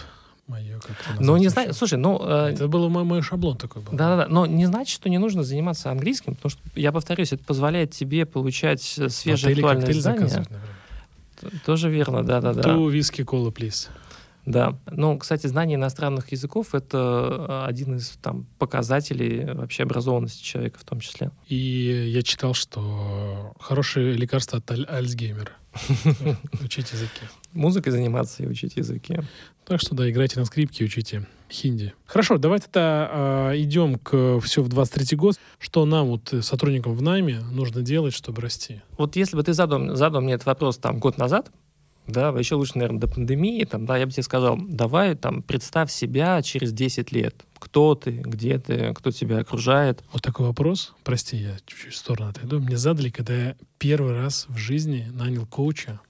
[0.47, 2.21] мое как Ну, не знаю, слушай, ну...
[2.23, 3.93] Э, это был мой, мой шаблон такой был.
[3.93, 7.93] Да-да-да, но не значит, что не нужно заниматься английским, потому что, я повторюсь, это позволяет
[7.93, 10.47] тебе получать свежие актуальные знания.
[11.67, 12.63] Тоже верно, да-да-да.
[12.63, 13.91] Ту виски кола, плиз.
[14.47, 14.77] Да.
[14.91, 20.85] Ну, кстати, знание иностранных языков— это э, один из там, показателей вообще образованности человека в
[20.85, 21.31] том числе.
[21.49, 25.53] И я читал, что хорошее лекарство от аль- Альцгеймера.
[26.63, 27.23] Учить языки.
[27.53, 29.21] Музыкой заниматься и учить языки.
[29.65, 31.95] Так что, да, играйте на скрипке, учите хинди.
[32.07, 35.37] Хорошо, давайте тогда э, идем к все в 23 год.
[35.59, 38.83] Что нам, вот сотрудникам в найме, нужно делать, чтобы расти?
[38.99, 41.51] Вот если бы ты задал, задал мне этот вопрос там год назад,
[42.07, 45.91] да, еще лучше, наверное, до пандемии, там, да, я бы тебе сказал, давай, там, представь
[45.91, 47.35] себя через 10 лет.
[47.59, 50.03] Кто ты, где ты, кто тебя окружает.
[50.13, 54.47] Вот такой вопрос, прости, я чуть-чуть в сторону отойду, мне задали, когда я первый раз
[54.49, 56.01] в жизни нанял коуча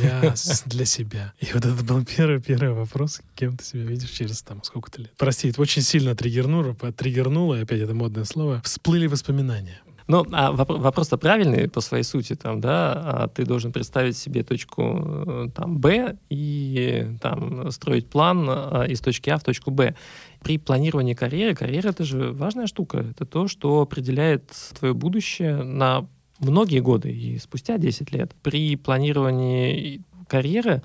[0.00, 0.34] для,
[0.66, 1.32] для себя.
[1.40, 5.12] И вот это был первый-первый вопрос, кем ты себя видишь через там сколько-то лет.
[5.18, 8.62] Прости, это очень сильно триггернуло, триггернуло, опять это модное слово.
[8.64, 9.80] Всплыли воспоминания.
[10.08, 14.82] Ну, а вопрос-то правильный по своей сути, там, да, а ты должен представить себе точку
[15.26, 19.94] э, там Б и там строить план а, из точки А в точку Б.
[20.42, 26.06] При планировании карьеры, карьера это же важная штука, это то, что определяет твое будущее на
[26.40, 28.32] многие годы и спустя 10 лет.
[28.42, 30.82] При планировании карьеры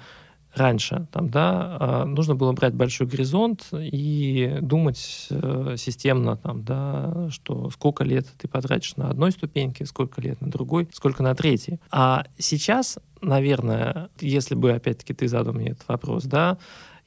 [0.58, 7.30] раньше, там, да, а, нужно было брать большой горизонт и думать э, системно, там, да,
[7.32, 11.80] что сколько лет ты потратишь на одной ступеньке, сколько лет на другой, сколько на третьей.
[11.92, 16.58] А сейчас, наверное, если бы, опять-таки, ты задал мне этот вопрос, да,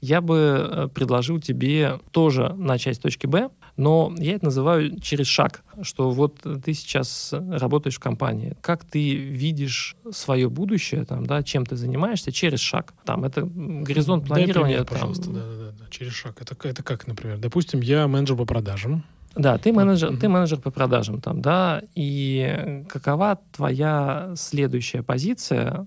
[0.01, 5.27] я бы э, предложил тебе тоже начать с точки Б, но я это называю через
[5.27, 11.43] шаг, что вот ты сейчас работаешь в компании, как ты видишь свое будущее, там, да,
[11.43, 12.95] чем ты занимаешься через шаг.
[13.05, 14.79] Там это горизонт планирования.
[14.79, 15.35] Дай пример, пожалуйста, там...
[15.35, 16.41] да, да, да, через шаг.
[16.41, 19.05] Это, это как, например, допустим, я менеджер по продажам,
[19.37, 25.87] да, ты менеджер, ты менеджер по продажам там, да, и какова твоя следующая позиция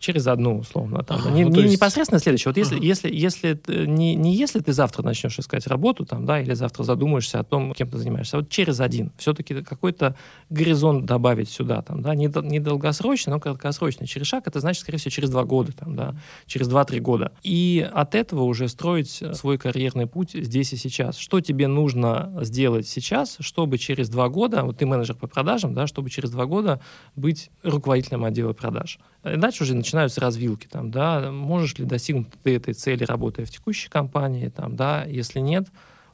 [0.00, 1.02] через одну, условно.
[1.04, 1.74] Там, ага, не, ну, не есть...
[1.74, 2.50] непосредственно следующее.
[2.50, 2.84] Вот если, ага.
[2.84, 7.38] если, если не, не если ты завтра начнешь искать работу, там, да, или завтра задумаешься
[7.38, 9.12] о том, кем ты занимаешься, а вот через один.
[9.18, 10.16] Все-таки какой-то
[10.48, 14.06] горизонт добавить сюда, там, да, не, не долгосрочный, но краткосрочный.
[14.06, 16.14] Через шаг это значит, скорее всего, через два года, там, да,
[16.46, 17.32] через два-три года.
[17.42, 21.18] И от этого уже строить свой карьерный путь здесь и сейчас.
[21.18, 25.86] Что тебе нужно сделать сейчас, чтобы через два года, вот ты менеджер по продажам, да,
[25.86, 26.80] чтобы через два года
[27.16, 28.98] быть руководителем отдела продаж.
[29.24, 33.50] И дальше уже начинаются развилки, там, да, можешь ли достигнуть ты этой цели, работая в
[33.50, 35.66] текущей компании, там, да, если нет,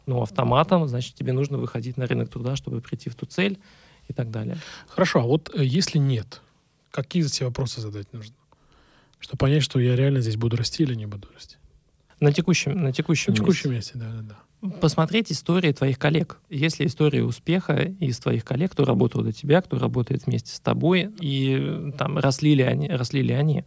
[0.07, 3.59] ну, автоматом, значит, тебе нужно выходить на рынок труда, чтобы прийти в ту цель
[4.09, 4.57] и так далее.
[4.89, 6.41] Хорошо, а вот э, если нет,
[6.91, 8.35] какие за тебе вопросы задать нужно?
[9.19, 11.57] Чтобы понять, что я реально здесь буду расти или не буду расти.
[12.21, 13.99] На текущем, на текущем, на текущем месте.
[13.99, 14.46] месте, да, да, да
[14.81, 16.39] посмотреть истории твоих коллег.
[16.49, 21.11] Если история успеха из твоих коллег, кто работал до тебя, кто работает вместе с тобой,
[21.21, 23.65] и там росли ли они, росли ли они.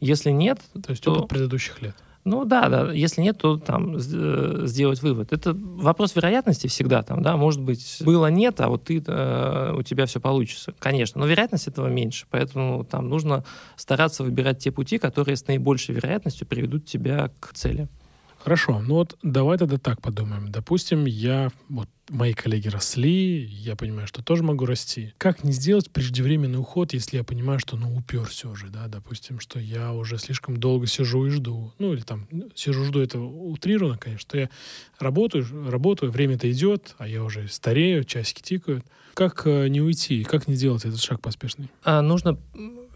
[0.00, 1.12] Если нет, то есть то...
[1.12, 1.96] опыт предыдущих лет.
[2.24, 2.92] Ну да, да.
[2.92, 5.32] Если нет, то там э, сделать вывод.
[5.32, 7.36] Это вопрос вероятности всегда там, да.
[7.36, 10.72] Может быть, было нет, а вот ты э, у тебя все получится.
[10.78, 12.26] Конечно, но вероятность этого меньше.
[12.30, 13.44] Поэтому там нужно
[13.76, 17.88] стараться выбирать те пути, которые с наибольшей вероятностью приведут тебя к цели.
[18.42, 20.50] Хорошо, ну вот давай тогда так подумаем.
[20.50, 25.14] Допустим, я, вот мои коллеги росли, я понимаю, что тоже могу расти.
[25.16, 29.60] Как не сделать преждевременный уход, если я понимаю, что, ну, уперся уже, да, допустим, что
[29.60, 31.72] я уже слишком долго сижу и жду.
[31.78, 32.26] Ну, или там,
[32.56, 34.50] сижу, жду, это утрировано, конечно, что я
[34.98, 38.84] работаю, работаю, время-то идет, а я уже старею, часики тикают.
[39.14, 41.68] Как э, не уйти, как не сделать этот шаг поспешный?
[41.84, 42.36] А, нужно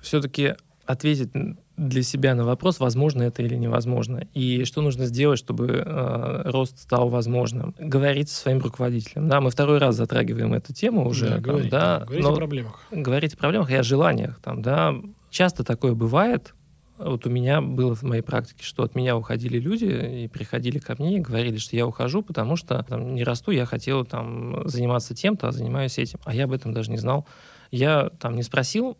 [0.02, 0.54] все-таки
[0.86, 1.30] ответить
[1.76, 6.78] для себя на вопрос, возможно это или невозможно, и что нужно сделать, чтобы э, рост
[6.78, 7.74] стал возможным.
[7.78, 9.28] Говорить со своим руководителем.
[9.28, 11.28] Да, мы второй раз затрагиваем эту тему уже.
[11.28, 12.86] Да, там, говорить, да, говорить о проблемах.
[12.90, 14.40] Говорить о проблемах и о желаниях.
[14.42, 14.94] Там, да.
[15.30, 16.54] Часто такое бывает.
[16.98, 20.96] Вот у меня было в моей практике, что от меня уходили люди и приходили ко
[20.98, 25.14] мне и говорили, что я ухожу, потому что там, не расту, я хотел там, заниматься
[25.14, 26.18] тем-то, а занимаюсь этим.
[26.24, 27.26] А я об этом даже не знал.
[27.70, 28.96] Я там не спросил,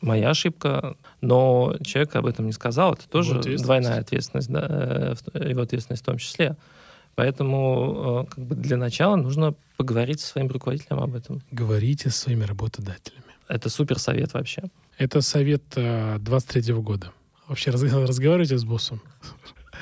[0.00, 2.94] моя ошибка, но человек об этом не сказал.
[2.94, 3.64] Это тоже ответственность.
[3.64, 6.56] двойная ответственность, да, э, его ответственность в том числе.
[7.14, 11.42] Поэтому э, как бы для начала нужно поговорить со своим руководителем об этом.
[11.50, 13.24] Говорите со своими работодателями.
[13.48, 14.62] Это супер совет вообще.
[14.96, 17.12] Это совет 23 -го года.
[17.48, 17.70] Вообще
[18.06, 19.00] разговаривайте с боссом.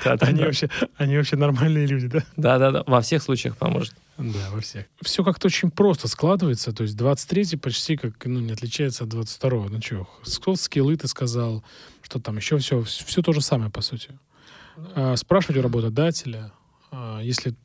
[0.03, 0.45] Да, да, они, да.
[0.45, 2.23] Вообще, они вообще нормальные люди, да?
[2.37, 2.83] Да, да, да.
[2.87, 3.93] Во всех случаях поможет.
[4.19, 4.85] Да, во всех.
[5.01, 6.73] Все как-то очень просто складывается.
[6.73, 9.69] То есть 23-й почти как, ну, не отличается от 22-го.
[9.69, 9.81] Ну
[10.23, 11.63] что, скиллы ты сказал,
[12.01, 14.09] что там еще все, все то же самое, по сути.
[14.93, 16.51] А, спрашивать у работодателя,
[16.91, 17.55] а, если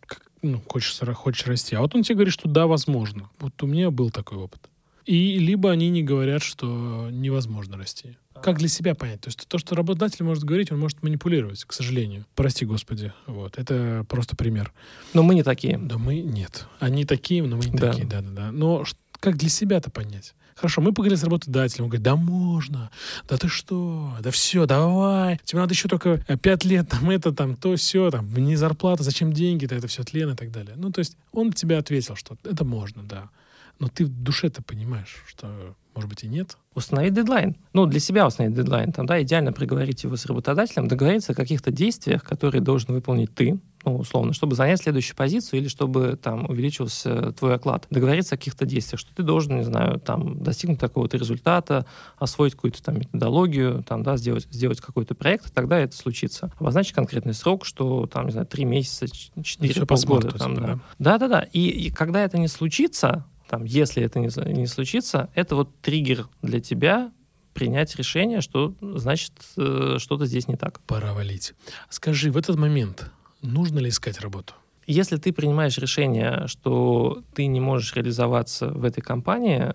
[0.42, 1.74] ну, хочешь, хочешь расти.
[1.74, 3.30] А вот он тебе говорит, что да, возможно.
[3.40, 4.70] Вот у меня был такой опыт.
[5.06, 8.16] И либо они не говорят, что невозможно расти.
[8.44, 9.22] Как для себя понять?
[9.22, 12.26] То есть то, что работодатель может говорить, он может манипулировать, к сожалению.
[12.34, 13.10] Прости, Господи.
[13.24, 13.56] Вот.
[13.56, 14.70] Это просто пример.
[15.14, 15.78] Но мы не такие.
[15.78, 16.66] Да мы нет.
[16.78, 17.90] Они такие, но мы не да.
[17.90, 18.06] такие.
[18.06, 18.52] Да-да-да.
[18.52, 18.84] Но
[19.18, 20.34] как для себя-то понять?
[20.56, 22.90] Хорошо, мы поговорили с работодателем, он говорит, да можно,
[23.28, 27.32] да ты что, да все, давай, тебе надо еще только э, пять лет, там это,
[27.32, 30.74] там то, все, там, не зарплата, зачем деньги-то, это все тлен и так далее.
[30.76, 33.30] Ну, то есть он тебе ответил, что это можно, да.
[33.78, 36.56] Но ты в душе-то понимаешь, что, может быть, и нет.
[36.74, 37.56] Установить дедлайн.
[37.72, 38.92] Ну, для себя установить дедлайн.
[38.92, 43.60] Там, да, идеально приговорить его с работодателем, договориться о каких-то действиях, которые должен выполнить ты,
[43.84, 47.86] ну, условно, чтобы занять следующую позицию или чтобы там увеличился твой оклад.
[47.90, 51.84] Договориться о каких-то действиях, что ты должен, не знаю, там, достигнуть такого-то результата,
[52.16, 56.50] освоить какую-то там методологию, там, да, сделать, сделать какой-то проект, тогда это случится.
[56.58, 59.06] Обозначить конкретный срок, что там, не знаю, три месяца,
[59.42, 60.30] четыре полгода.
[60.30, 60.78] Там, да.
[60.98, 61.40] да, да, да.
[61.52, 66.28] И, и когда это не случится, там, если это не, не случится, это вот триггер
[66.42, 67.12] для тебя
[67.52, 70.80] принять решение, что значит э, что-то здесь не так.
[70.80, 71.54] Пора валить.
[71.88, 73.10] Скажи, в этот момент
[73.42, 74.54] нужно ли искать работу?
[74.86, 79.72] Если ты принимаешь решение, что ты не можешь реализоваться в этой компании,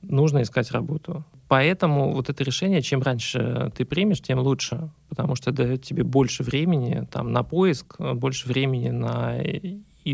[0.00, 1.24] нужно искать работу.
[1.48, 6.42] Поэтому вот это решение, чем раньше ты примешь, тем лучше, потому что дает тебе больше
[6.42, 9.38] времени там, на поиск, больше времени на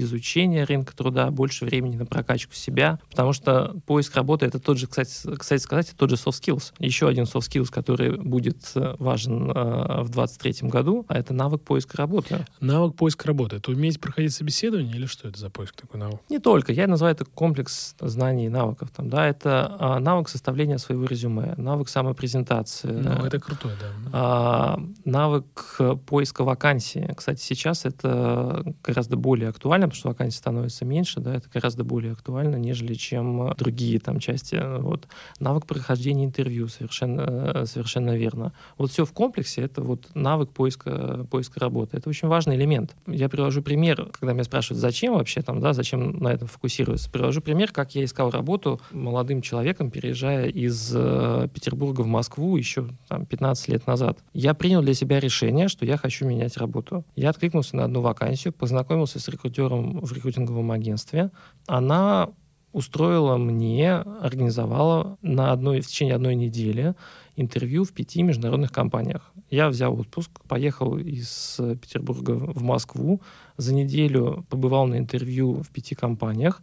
[0.00, 4.86] изучения рынка труда, больше времени на прокачку себя, потому что поиск работы— это тот же,
[4.86, 6.72] кстати, кстати сказать, тот же soft skills.
[6.78, 11.62] Еще один soft skills, который будет э, важен э, в 2023 году, а это навык
[11.62, 12.46] поиска работы.
[12.60, 13.56] Навык поиска работы.
[13.56, 16.20] Это уметь проходить собеседование или что это за поиск такой навык?
[16.28, 16.72] Не только.
[16.72, 18.90] Я называю это комплекс знаний и навыков.
[18.94, 22.88] Там, да, это а, навык составления своего резюме, навык самопрезентации.
[22.88, 24.10] Ну, это крутой, да.
[24.12, 27.12] А, навык поиска вакансии.
[27.16, 32.12] Кстати, сейчас это гораздо более актуально, потому что вакансий становится меньше, да, это гораздо более
[32.12, 34.60] актуально, нежели чем другие там части.
[34.80, 35.08] Вот.
[35.40, 38.52] Навык прохождения интервью, совершенно, совершенно верно.
[38.78, 41.96] Вот все в комплексе, это вот навык поиска, поиска работы.
[41.96, 42.94] Это очень важный элемент.
[43.06, 47.10] Я привожу пример, когда меня спрашивают, зачем вообще там, да, зачем на этом фокусироваться.
[47.10, 52.88] Привожу пример, как я искал работу молодым человеком, переезжая из э, Петербурга в Москву еще
[53.08, 54.18] там, 15 лет назад.
[54.32, 57.04] Я принял для себя решение, что я хочу менять работу.
[57.16, 61.30] Я откликнулся на одну вакансию, познакомился с рекрутером в рекрутинговом агентстве.
[61.66, 62.30] Она
[62.72, 66.94] устроила мне, организовала на одной, в течение одной недели
[67.36, 69.32] интервью в пяти международных компаниях.
[69.50, 73.20] Я взял отпуск, поехал из Петербурга в Москву,
[73.56, 76.62] за неделю побывал на интервью в пяти компаниях,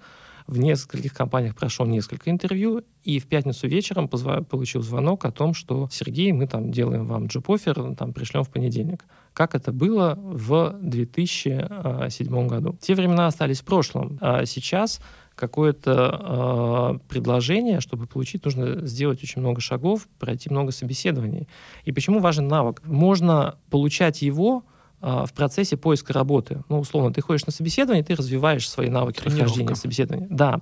[0.52, 5.54] в нескольких компаниях прошел несколько интервью, и в пятницу вечером позва- получил звонок о том,
[5.54, 9.06] что Сергей, мы там делаем вам джоп-офер, там пришлем в понедельник.
[9.34, 12.78] Как это было в 2007 году.
[12.82, 14.18] Те времена остались в прошлом.
[14.20, 15.00] А сейчас
[15.36, 21.48] какое-то э, предложение, чтобы получить, нужно сделать очень много шагов, пройти много собеседований.
[21.86, 22.82] И почему важен навык?
[22.86, 24.66] Можно получать его
[25.02, 26.64] в процессе поиска работы.
[26.70, 30.28] Ну, условно, ты ходишь на собеседование, ты развиваешь свои навыки прохождения собеседования.
[30.30, 30.62] Да.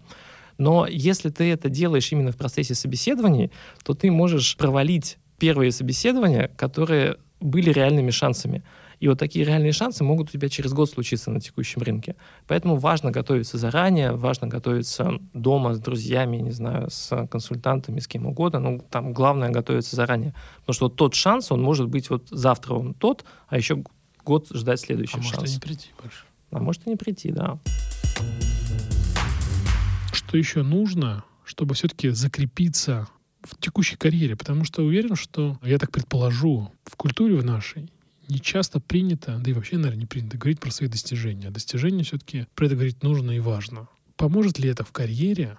[0.57, 3.51] Но если ты это делаешь именно в процессе собеседований,
[3.83, 8.63] то ты можешь провалить первые собеседования, которые были реальными шансами.
[8.99, 12.17] И вот такие реальные шансы могут у тебя через год случиться на текущем рынке.
[12.47, 18.25] Поэтому важно готовиться заранее, важно готовиться дома с друзьями, не знаю, с консультантами, с кем
[18.25, 18.59] угодно.
[18.59, 20.35] Ну, там главное готовиться заранее.
[20.59, 23.83] Потому что вот тот шанс, он может быть вот завтра он тот, а еще
[24.29, 25.37] год ждать следующий а шанс.
[25.37, 26.23] может и не прийти больше.
[26.51, 27.57] А может и не прийти, да.
[30.13, 33.07] Что еще нужно, чтобы все-таки закрепиться
[33.41, 34.35] в текущей карьере?
[34.35, 37.91] Потому что уверен, что, я так предположу, в культуре в нашей
[38.27, 41.47] не часто принято, да и вообще, наверное, не принято говорить про свои достижения.
[41.47, 43.87] А достижения все-таки про это говорить нужно и важно.
[44.15, 45.57] Поможет ли это в карьере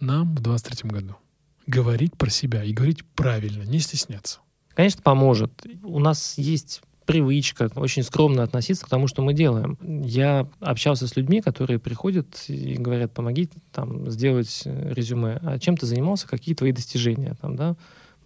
[0.00, 1.14] нам в 23 году?
[1.68, 4.40] Говорить про себя и говорить правильно, не стесняться.
[4.74, 5.64] Конечно, поможет.
[5.84, 9.78] У нас есть привычка очень скромно относиться к тому, что мы делаем.
[10.04, 15.38] Я общался с людьми, которые приходят и говорят, помогите там сделать резюме.
[15.42, 17.76] А чем ты занимался, какие твои достижения там, да?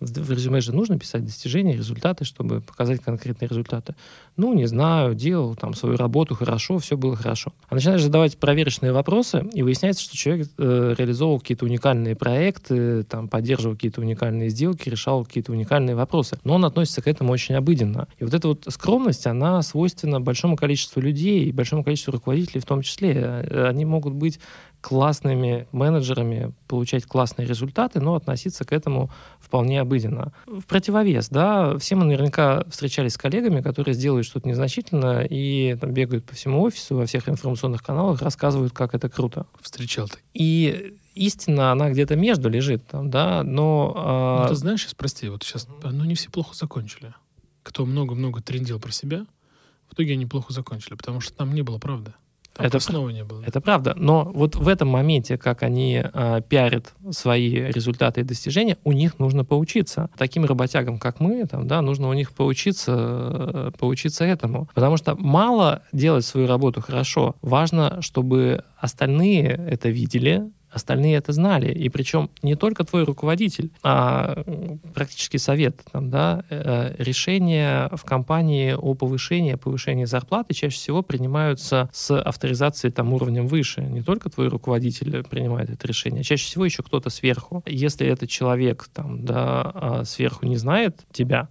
[0.00, 3.94] В резюме же нужно писать достижения, результаты, чтобы показать конкретные результаты.
[4.37, 7.52] Ну, не знаю, делал там свою работу хорошо, все было хорошо.
[7.68, 13.26] А начинаешь задавать проверочные вопросы, и выясняется, что человек э, реализовывал какие-то уникальные проекты, там,
[13.28, 16.38] поддерживал какие-то уникальные сделки, решал какие-то уникальные вопросы.
[16.44, 18.06] Но он относится к этому очень обыденно.
[18.18, 22.66] И вот эта вот скромность, она свойственна большому количеству людей и большому количеству руководителей в
[22.66, 23.14] том числе.
[23.14, 24.38] Э, они могут быть
[24.80, 29.10] классными менеджерами, получать классные результаты, но относиться к этому
[29.40, 30.32] вполне обыденно.
[30.46, 35.92] В противовес, да, все мы наверняка встречались с коллегами, которые сделают что-то незначительное и там,
[35.92, 39.46] бегают по всему офису, во всех информационных каналах, рассказывают, как это круто.
[39.60, 40.18] Встречал ты.
[40.32, 43.92] И истина, она где-то между лежит, там, да, но...
[43.96, 44.42] А...
[44.42, 47.14] Ну, ты знаешь, сейчас, прости, вот сейчас, ну, не все плохо закончили.
[47.64, 49.26] Кто много-много трендил про себя,
[49.90, 52.12] в итоге они плохо закончили, потому что там не было правды.
[52.58, 53.42] Это снова не было.
[53.46, 53.94] Это правда.
[53.96, 59.18] Но вот в этом моменте, как они э, пиарят свои результаты и достижения, у них
[59.18, 60.10] нужно поучиться.
[60.16, 64.68] Таким работягам, как мы, там, да, нужно у них поучиться, э, поучиться этому.
[64.74, 67.36] Потому что мало делать свою работу хорошо.
[67.42, 71.72] Важно, чтобы остальные это видели, Остальные это знали.
[71.72, 74.44] И причем не только твой руководитель, а
[74.94, 75.83] практически совет.
[75.92, 82.92] Там, да, э, решения в компании о повышении, повышении зарплаты чаще всего принимаются с авторизацией
[82.92, 83.83] там, уровнем выше.
[83.83, 87.62] Не только твой руководитель принимает это решение, а чаще всего еще кто-то сверху.
[87.66, 91.48] Если этот человек там, да, а сверху не знает тебя,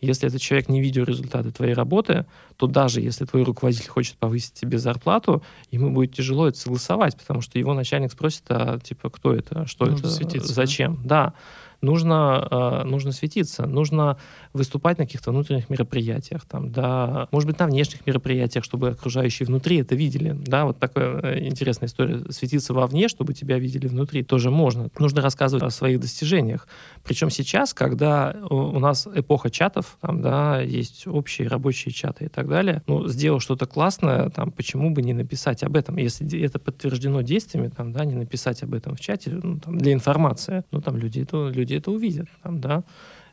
[0.00, 4.54] если этот человек не видел результаты твоей работы, то даже если твой руководитель хочет повысить
[4.54, 9.34] тебе зарплату, ему будет тяжело это согласовать, потому что его начальник спросит, а типа, кто
[9.34, 11.26] это, что Нужно это, светиться, зачем, да?
[11.26, 11.34] да.
[11.82, 14.16] Нужно, э, нужно светиться, нужно
[14.52, 19.80] выступать на каких-то внутренних мероприятиях, там, да, может быть, на внешних мероприятиях, чтобы окружающие внутри
[19.80, 22.20] это видели, да, вот такая э, интересная история.
[22.30, 24.88] Светиться вовне, чтобы тебя видели внутри, тоже можно.
[24.98, 26.66] Нужно рассказывать о своих достижениях.
[27.04, 32.48] Причем сейчас, когда у нас эпоха чатов, там, да, есть общие рабочие чаты и так
[32.48, 35.96] далее, ну, сделал что-то классное, там, почему бы не написать об этом?
[35.96, 39.92] Если это подтверждено действиями, там, да, не написать об этом в чате, ну, там, для
[39.92, 42.84] информации, ну, там, люди это, люди это увидят, там, да,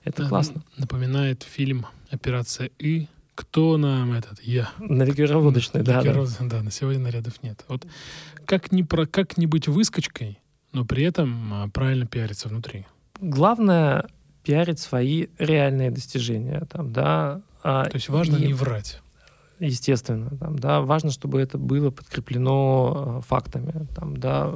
[0.03, 0.63] это да, классно.
[0.77, 4.41] Напоминает фильм «Операция И», кто нам этот?
[4.41, 4.71] Я.
[4.79, 6.25] Навигироводочный, да, да.
[6.41, 7.63] Да, на сегодня нарядов нет.
[7.67, 7.85] Вот
[8.45, 10.39] как не, про, как не быть выскочкой,
[10.71, 12.87] но при этом а, правильно пиариться внутри?
[13.21, 14.07] Главное
[14.43, 16.65] пиарить свои реальные достижения.
[16.71, 19.01] Там, да, а, То есть важно и, не врать.
[19.59, 23.87] Естественно, там, да, важно, чтобы это было подкреплено э, фактами.
[23.95, 24.51] Там, да,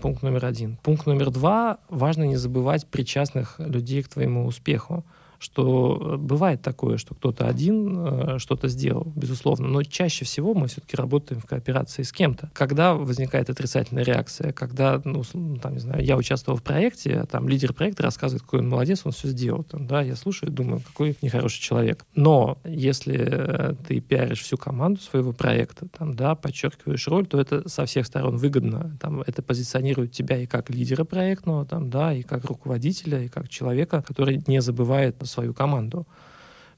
[0.00, 0.76] пункт номер один.
[0.82, 1.78] Пункт номер два.
[1.88, 5.04] Важно не забывать причастных людей к твоему успеху
[5.44, 10.68] что э, бывает такое, что кто-то один э, что-то сделал, безусловно, но чаще всего мы
[10.68, 12.50] все-таки работаем в кооперации с кем-то.
[12.54, 15.22] Когда возникает отрицательная реакция, когда, ну,
[15.60, 19.02] там, не знаю, я участвовал в проекте, а там лидер проекта рассказывает, какой он молодец,
[19.04, 22.06] он все сделал, там, да, я слушаю думаю, какой нехороший человек.
[22.14, 27.68] Но если э, ты пиаришь всю команду своего проекта, там, да, подчеркиваешь роль, то это
[27.68, 28.96] со всех сторон выгодно.
[28.98, 33.50] Там, это позиционирует тебя и как лидера проектного, там, да, и как руководителя, и как
[33.50, 36.06] человека, который не забывает свою команду.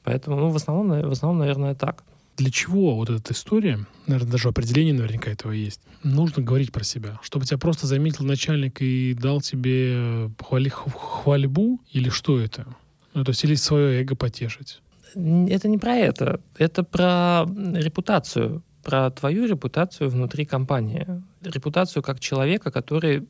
[0.05, 2.03] Поэтому, ну, в основном, в основном, наверное, так.
[2.37, 7.19] Для чего вот эта история, наверное, даже определение наверняка этого есть, нужно говорить про себя?
[7.23, 11.81] Чтобы тебя просто заметил начальник и дал тебе хвали, хвальбу?
[11.93, 12.67] Или что это?
[13.15, 14.83] Ну, то есть или свое эго потешить?
[15.15, 16.41] Это не про это.
[16.59, 21.05] Это про репутацию про твою репутацию внутри компании.
[21.43, 23.27] Репутацию как человека, который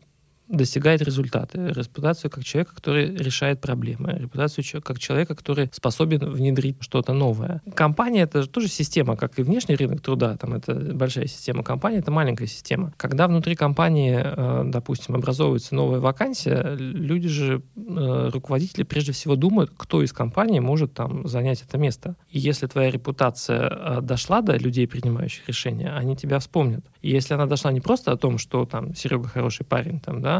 [0.49, 7.12] достигает результаты, репутацию как человека, который решает проблемы, репутацию как человека, который способен внедрить что-то
[7.12, 7.62] новое.
[7.74, 11.62] Компания— это же тоже система, как и внешний рынок труда, там это большая система.
[11.62, 12.92] Компания— это маленькая система.
[12.97, 19.72] Когда внутри компании, э, допустим, образовывается новая вакансия, люди же, э, руководители прежде всего думают,
[19.76, 22.16] кто из компании может там занять это место.
[22.30, 26.84] И если твоя репутация э, дошла до людей, принимающих решения, они тебя вспомнят.
[27.03, 30.36] И если она дошла не просто о том, что там Серега хороший парень, там, да,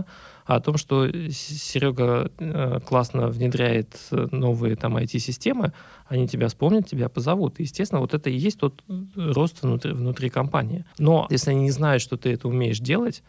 [0.47, 5.73] а о том, что Серега э, классно внедряет новые там IT-системы,
[6.09, 7.59] они тебя вспомнят, тебя позовут.
[7.59, 8.85] И, естественно, вот это и есть тот
[9.17, 10.85] рост внутри, внутри компании.
[10.99, 13.23] Но если они не знают, что ты это умеешь делать,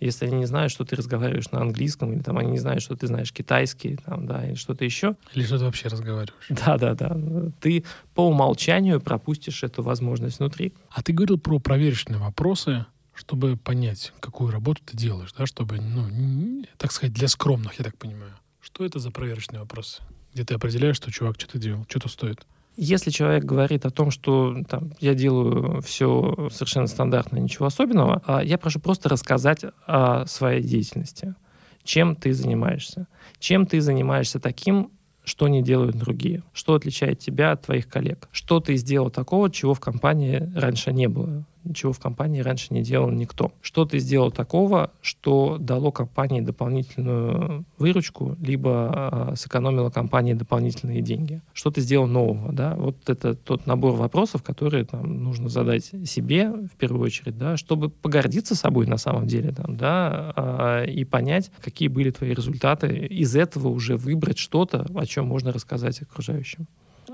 [0.00, 2.94] если они не знают, что ты разговариваешь на английском, или там они не знают, что
[2.96, 5.16] ты знаешь китайский, там, да, или что-то еще.
[5.34, 6.34] Или что ты вообще разговариваешь.
[6.48, 7.16] Да, да, да.
[7.60, 10.72] Ты по умолчанию пропустишь эту возможность внутри.
[10.90, 12.86] А ты говорил про проверочные вопросы,
[13.18, 17.98] чтобы понять, какую работу ты делаешь, да, чтобы, ну, так сказать, для скромных, я так
[17.98, 18.32] понимаю.
[18.60, 20.02] Что это за проверочные вопросы?
[20.32, 22.46] Где ты определяешь, что чувак что то делал, что-то стоит?
[22.76, 28.40] Если человек говорит о том, что там, я делаю все совершенно стандартно, ничего особенного, а
[28.44, 31.34] я прошу просто рассказать о своей деятельности.
[31.82, 33.08] Чем ты занимаешься?
[33.40, 34.92] Чем ты занимаешься таким,
[35.24, 36.44] что не делают другие?
[36.52, 38.28] Что отличает тебя от твоих коллег?
[38.30, 41.44] Что ты сделал такого, чего в компании раньше не было?
[41.74, 43.52] Чего в компании раньше не делал никто.
[43.60, 51.40] Что ты сделал такого, что дало компании дополнительную выручку, либо э, сэкономило компании дополнительные деньги?
[51.52, 52.52] Что ты сделал нового?
[52.52, 52.74] Да?
[52.76, 57.90] Вот это тот набор вопросов, которые там, нужно задать себе в первую очередь, да, чтобы
[57.90, 62.88] погордиться собой на самом деле там, да, э, и понять, какие были твои результаты.
[62.88, 66.66] Из этого уже выбрать что-то, о чем можно рассказать окружающим.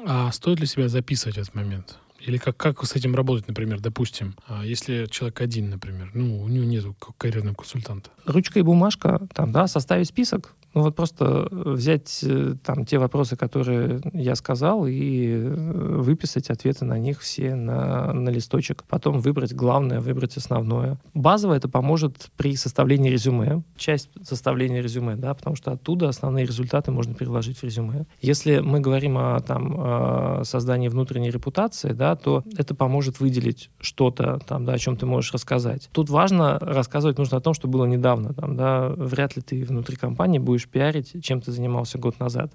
[0.07, 1.99] А стоит ли себя записывать в этот момент?
[2.27, 6.49] Или как, как с этим работать, например, допустим, а, если человек один, например, ну, у
[6.49, 6.85] него нет
[7.19, 8.11] карьерного консультанта?
[8.25, 13.37] Ручка и бумажка, там, да, составить список, ну вот просто взять э, там те вопросы,
[13.37, 18.85] которые я сказал, и э, выписать ответы на них все на, на листочек.
[18.89, 20.99] Потом выбрать главное, выбрать основное.
[21.15, 23.63] Базово это поможет при составлении резюме.
[23.77, 28.07] Часть составления резюме, да, потому что оттуда основные результаты можно переложить в резюме.
[28.21, 34.41] Если мы говорим о, там, о создании внутренней репутации, да, то это поможет выделить что-то,
[34.47, 35.89] там, да, о чем ты можешь рассказать.
[35.93, 38.35] Тут важно рассказывать нужно о том, что было недавно.
[38.35, 42.53] Там, да, вряд ли ты внутри компании будешь будешь пиарить, чем ты занимался год назад.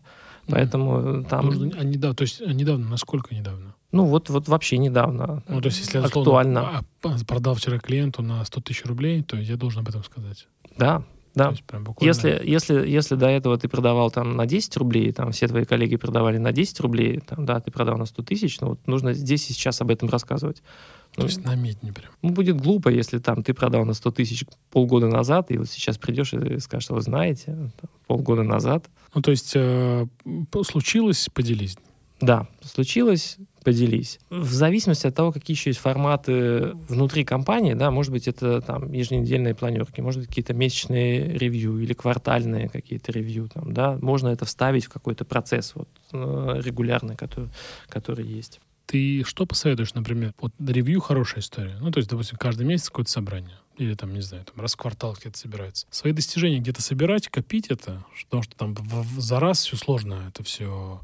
[0.47, 1.30] Поэтому mm.
[1.30, 1.45] там...
[1.45, 3.76] Нужно, а недавно, то есть а недавно, насколько недавно?
[3.91, 5.43] Ну, вот, вот вообще недавно.
[5.47, 6.84] Ну, то есть, если актуально.
[7.03, 10.47] Я продал вчера клиенту на 100 тысяч рублей, то я должен об этом сказать.
[10.78, 11.03] Да,
[11.36, 11.53] Да.
[11.80, 12.07] Буквально...
[12.07, 15.95] Если, если, если до этого ты продавал там на 10 рублей, там все твои коллеги
[15.95, 19.49] продавали на 10 рублей, там, да, ты продал на 100 тысяч, ну вот нужно здесь
[19.49, 20.62] и сейчас об этом рассказывать.
[21.20, 22.12] То ну, есть на медне прям.
[22.22, 25.98] Ну, будет глупо, если там ты продал на 100 тысяч полгода назад, и вот сейчас
[25.98, 28.86] придешь и скажешь, что вы знаете, там, полгода назад.
[29.14, 30.06] Ну, то есть э,
[30.64, 31.78] случилось, поделись.
[32.22, 34.20] Да, случилось, поделись.
[34.30, 38.92] В зависимости от того, какие еще есть форматы внутри компании, да, может быть, это там
[38.92, 44.46] еженедельные планерки, может быть, какие-то месячные ревью или квартальные какие-то ревью, там, да, можно это
[44.46, 47.50] вставить в какой-то процесс вот, э, регулярный, который,
[47.88, 48.60] который есть.
[48.90, 50.34] Ты что посоветуешь, например?
[50.42, 51.78] Вот ревью хорошая история.
[51.80, 53.56] Ну, то есть, допустим, каждый месяц какое-то собрание.
[53.78, 55.86] Или там, не знаю, там раз в квартал где-то собирается.
[55.92, 60.26] Свои достижения где-то собирать, копить это, потому что там в, в, за раз все сложно
[60.30, 61.02] это все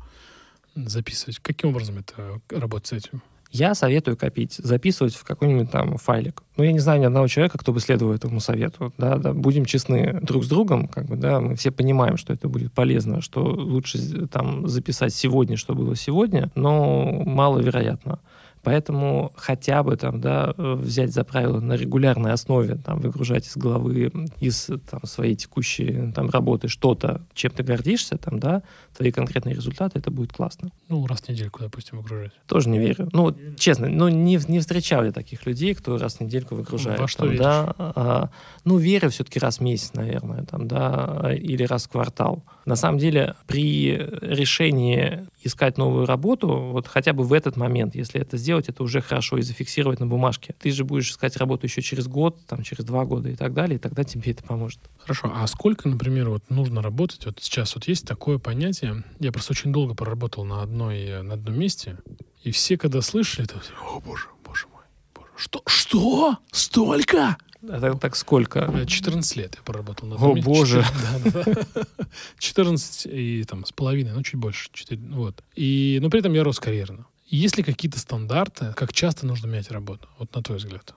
[0.74, 1.38] записывать.
[1.38, 3.22] Каким образом это работать с этим?
[3.56, 6.44] Я советую копить, записывать в какой-нибудь там файлик.
[6.58, 8.92] Ну, я не знаю ни одного человека, кто бы следовал этому совету.
[8.98, 12.50] Да, да, будем честны друг с другом, как бы, да, мы все понимаем, что это
[12.50, 18.20] будет полезно, что лучше там записать сегодня, что было сегодня, но маловероятно.
[18.66, 24.12] Поэтому хотя бы там, да, взять за правило на регулярной основе, там, выгружать из головы,
[24.40, 28.64] из там, своей текущей там, работы что-то, чем ты гордишься, там, да,
[28.98, 30.72] твои конкретные результаты, это будет классно.
[30.90, 32.32] Ну, раз в недельку, допустим, выгружать.
[32.48, 33.08] Тоже не верю.
[33.14, 37.00] Ну, честно, ну, не, не встречал я таких людей, кто раз в недельку выгружает.
[37.00, 38.30] Во что там, да, а,
[38.64, 42.44] Ну, верю все-таки раз в месяц, наверное, там, да, или раз в квартал.
[42.66, 48.20] На самом деле, при решении искать новую работу, вот хотя бы в этот момент, если
[48.20, 50.56] это сделать, это уже хорошо и зафиксировать на бумажке.
[50.60, 53.76] Ты же будешь искать работу еще через год, там, через два года и так далее,
[53.76, 54.80] и тогда тебе это поможет.
[54.98, 55.32] Хорошо.
[55.34, 57.26] А сколько, например, вот нужно работать?
[57.26, 59.04] Вот сейчас вот есть такое понятие.
[59.20, 61.98] Я просто очень долго проработал на одной, на одном месте,
[62.44, 66.38] и все, когда слышали, то о, боже, боже мой, боже, что, что?
[66.52, 67.38] Столько?
[67.70, 68.86] А так, так сколько?
[68.86, 70.50] 14 лет я проработал на О, месте.
[70.50, 70.84] боже.
[70.84, 72.06] 14, да, да.
[72.40, 74.70] 14 и там с половиной, ну, чуть больше.
[74.72, 75.44] 4, вот.
[75.56, 77.06] И, но при этом я рос карьерно.
[77.28, 80.08] Есть ли какие-то стандарты, как часто нужно менять работу?
[80.20, 80.94] Вот на твой взгляд.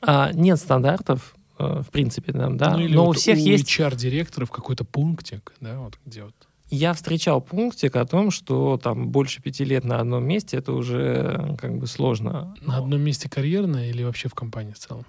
[0.00, 2.72] А, нет стандартов, э, в принципе, там, да.
[2.72, 3.68] Ну, или но вот у всех у есть...
[3.68, 6.34] HR-директора в какой-то пунктик, да, вот где вот
[6.70, 11.56] я встречал пунктик о том, что там больше пяти лет на одном месте это уже
[11.60, 12.54] как бы сложно.
[12.62, 15.04] На одном месте карьерно или вообще в компании в целом?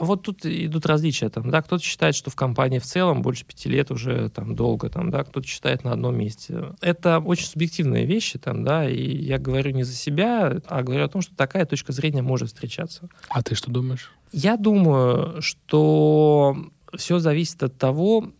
[0.00, 1.28] Вот тут идут различия.
[1.28, 4.90] Там, да, кто-то считает, что в компании в целом больше пяти лет уже там, долго,
[4.90, 6.74] там, да, кто-то считает на одном месте.
[6.80, 11.08] Это очень субъективные вещи, там, да, и я говорю не за себя, а говорю о
[11.08, 13.08] том, что такая точка зрения может встречаться.
[13.28, 14.12] А ты что думаешь?
[14.32, 16.56] Я думаю, что
[16.96, 18.30] все зависит от того,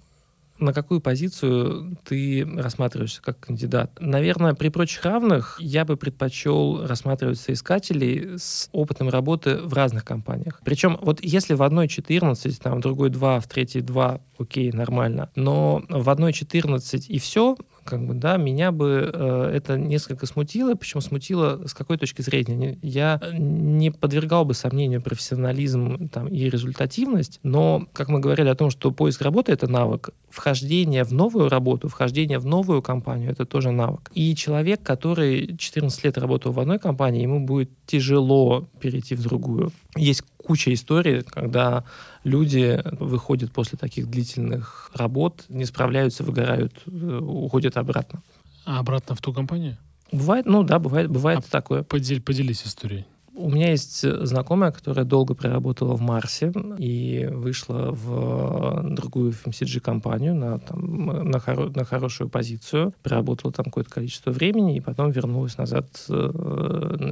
[0.59, 3.90] на какую позицию ты рассматриваешься как кандидат?
[4.00, 10.61] Наверное, при прочих равных я бы предпочел рассматривать соискателей с опытом работы в разных компаниях.
[10.64, 15.30] Причем вот если в одной 14, там, в другой 2, в третьей 2, окей, нормально.
[15.34, 17.57] Но в одной 14 и все,
[17.87, 22.78] как бы, да, меня бы э, это несколько смутило, причем смутило с какой точки зрения.
[22.82, 28.70] Я не подвергал бы сомнению профессионализм там, и результативность, но, как мы говорили о том,
[28.70, 33.70] что поиск работы— это навык, вхождение в новую работу, вхождение в новую компанию— это тоже
[33.70, 34.11] навык.
[34.14, 39.72] И человек, который 14 лет работал в одной компании, ему будет тяжело перейти в другую.
[39.97, 41.84] Есть куча историй, когда
[42.27, 48.22] люди выходят после таких длительных работ, не справляются, выгорают, э, уходят обратно.
[48.64, 49.77] А обратно в ту компанию?
[50.11, 51.83] Бывает, ну да, бывает, бывает а такое.
[51.85, 53.07] Подель, поделись историей.
[53.37, 60.59] У меня есть знакомая, которая долго проработала в Марсе и вышла в другую FMCG-компанию на,
[60.59, 65.87] там, на, хоро на хорошую позицию, проработала там какое-то количество времени и потом вернулась назад,
[66.09, 66.12] э,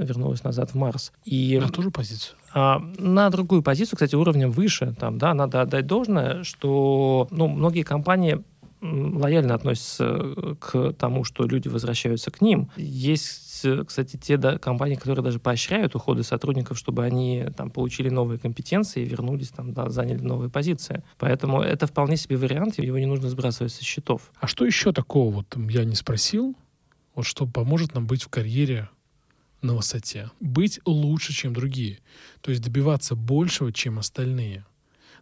[0.01, 1.13] вернулась назад в Марс.
[1.27, 2.37] И, на ту же позицию?
[2.55, 4.95] А, на другую позицию, кстати, уровнем выше.
[4.99, 8.43] Там, да, надо отдать должное, что ну, многие компании
[8.85, 12.71] лояльно относятся к тому, что люди возвращаются к ним.
[12.77, 18.39] Есть, кстати, те да, компании, которые даже поощряют уходы сотрудников, чтобы они там, получили новые
[18.39, 21.03] компетенции и вернулись, там, да, заняли новые позиции.
[21.19, 24.31] Поэтому это вполне себе вариант, его не нужно сбрасывать со счетов.
[24.39, 26.55] А что еще такого, вот я не спросил,
[27.15, 28.91] вот что поможет нам быть в карьере
[29.63, 30.31] на высоте?
[30.41, 32.01] Быть лучше, чем другие.
[32.43, 34.67] То есть добиваться большего, чем остальные.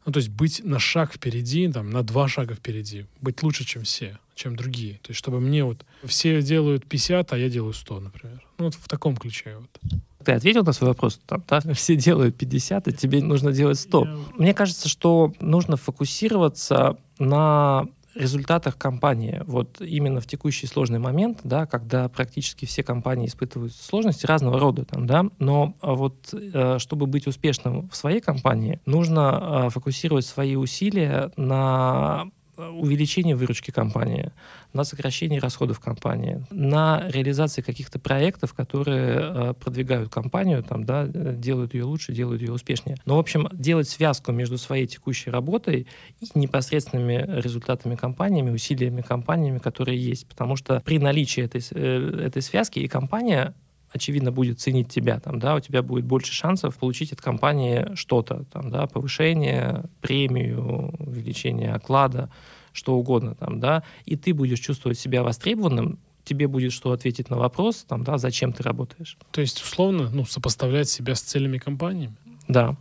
[0.05, 3.83] Ну, то есть быть на шаг впереди, там, на два шага впереди, быть лучше, чем
[3.85, 4.95] все, чем другие.
[5.03, 8.43] То есть чтобы мне вот все делают 50, а я делаю 100, например.
[8.59, 10.01] Ну, вот в таком ключе вот.
[10.25, 11.61] Ты ответил на свой вопрос, там, да?
[11.75, 14.05] Все делают 50, а тебе нужно делать 100.
[14.05, 14.19] Я...
[14.39, 19.43] Мне кажется, что нужно фокусироваться на результатах компании.
[19.47, 24.85] Вот именно в текущий сложный момент, да, когда практически все компании испытывают сложности разного рода,
[24.85, 30.57] там, да, но а, вот э, чтобы быть успешным в своей компании, нужно фокусировать свои
[30.57, 32.31] усилия на
[32.71, 34.33] увеличение выручки компании,
[34.73, 41.75] на сокращение расходов компании, на реализации каких-то проектов, которые э, продвигают компанию, там, да, делают
[41.75, 42.97] ее лучше, делают ее успешнее.
[43.05, 45.87] Но, в общем, делать связку между своей текущей работой
[46.21, 50.27] и непосредственными результатами компаниями, усилиями компаниями, которые есть.
[50.27, 53.55] Потому что при наличии этой, э, этой связки и компания
[53.93, 58.45] очевидно, будет ценить тебя, там, да, у тебя будет больше шансов получить от компании что-то,
[58.53, 62.31] там, да, повышение, премию, увеличение оклада,
[62.73, 67.37] что угодно, там, да, и ты будешь чувствовать себя востребованным, тебе будет что ответить на
[67.37, 69.19] вопрос, там, да, зачем ты работаешь.
[69.31, 72.13] То есть, условно, ну, сопоставлять себя с целями компании?
[72.49, 72.77] Да.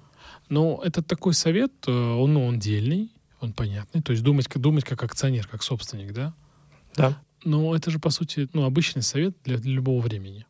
[0.49, 4.83] Но это такой совет, э, он, ну, он дельный, он понятный, то есть думать, думать
[4.83, 6.33] как акционер, как собственник, да?
[6.95, 7.17] Да.
[7.43, 10.45] Но это же, по сути, ну, обычный совет для, для любого времени.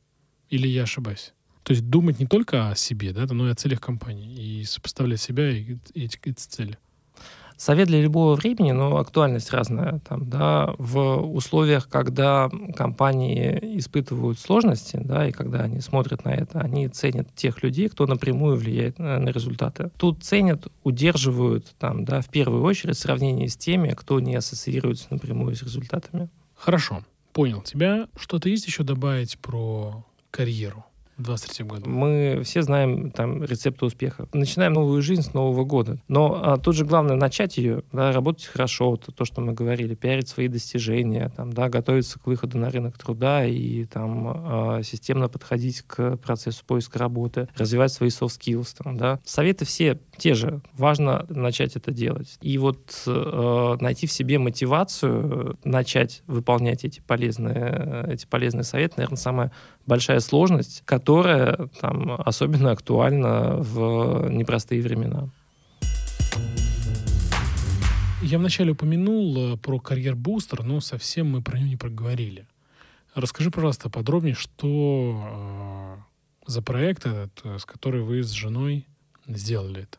[0.52, 1.34] Или я ошибаюсь?
[1.64, 5.22] То есть думать не только о себе, да, но и о целях компании, и сопоставлять
[5.22, 6.78] себя и, и эти, эти цели.
[7.56, 10.00] Совет для любого времени, но актуальность разная.
[10.00, 16.60] Там, да, в условиях, когда компании испытывают сложности, да, и когда они смотрят на это,
[16.60, 19.92] они ценят тех людей, кто напрямую влияет на, на результаты.
[19.98, 25.06] Тут ценят, удерживают там, да, в первую очередь в сравнении с теми, кто не ассоциируется
[25.12, 26.30] напрямую с результатами.
[26.56, 28.08] Хорошо, понял тебя.
[28.18, 30.86] Что-то есть еще добавить про карьеру?
[31.22, 31.90] в 23 году?
[31.90, 34.28] Мы все знаем там рецепты успеха.
[34.34, 36.00] Начинаем новую жизнь с Нового года.
[36.08, 39.96] Но а, тут же главное начать ее, да, работать хорошо, вот, то, что мы говорили,
[39.96, 45.30] пиарить свои достижения, там, да, готовиться к выходу на рынок труда и там а, системно
[45.30, 48.76] подходить к процессу поиска работы, развивать свои soft skills.
[48.84, 49.20] Там, да.
[49.24, 50.62] Советы все те же.
[50.74, 52.38] Важно начать это делать.
[52.42, 59.18] И вот э, найти в себе мотивацию, начать выполнять эти полезные, эти полезные советы, наверное,
[59.18, 59.52] самая
[59.86, 65.30] большая сложность, которая там особенно актуальна в непростые времена.
[68.22, 72.46] Я вначале упомянул э, про карьер-бустер, но совсем мы про него не проговорили.
[73.16, 75.98] Расскажи, пожалуйста, подробнее, что
[76.46, 78.86] э, за проект этот, э, с которой вы с женой
[79.28, 79.98] сделали это.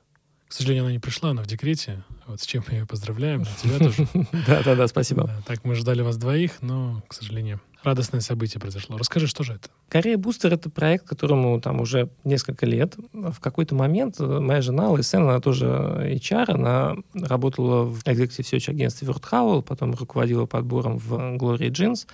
[0.53, 2.05] К сожалению, она не пришла, она в декрете.
[2.27, 4.07] Вот с чем мы ее поздравляем, тебя тоже.
[4.47, 5.31] Да-да-да, спасибо.
[5.47, 8.99] Так мы ждали вас двоих, но, к сожалению, радостное событие произошло.
[8.99, 9.71] Расскажи, что же это?
[9.89, 12.97] Корея Бустер— это проект, которому там уже несколько лет.
[13.15, 19.09] В какой-то момент моя жена, Лайсен, она тоже HR, она работала в Executive Search агентстве
[19.09, 22.07] Wordhowl, потом руководила подбором в Glory Jeans.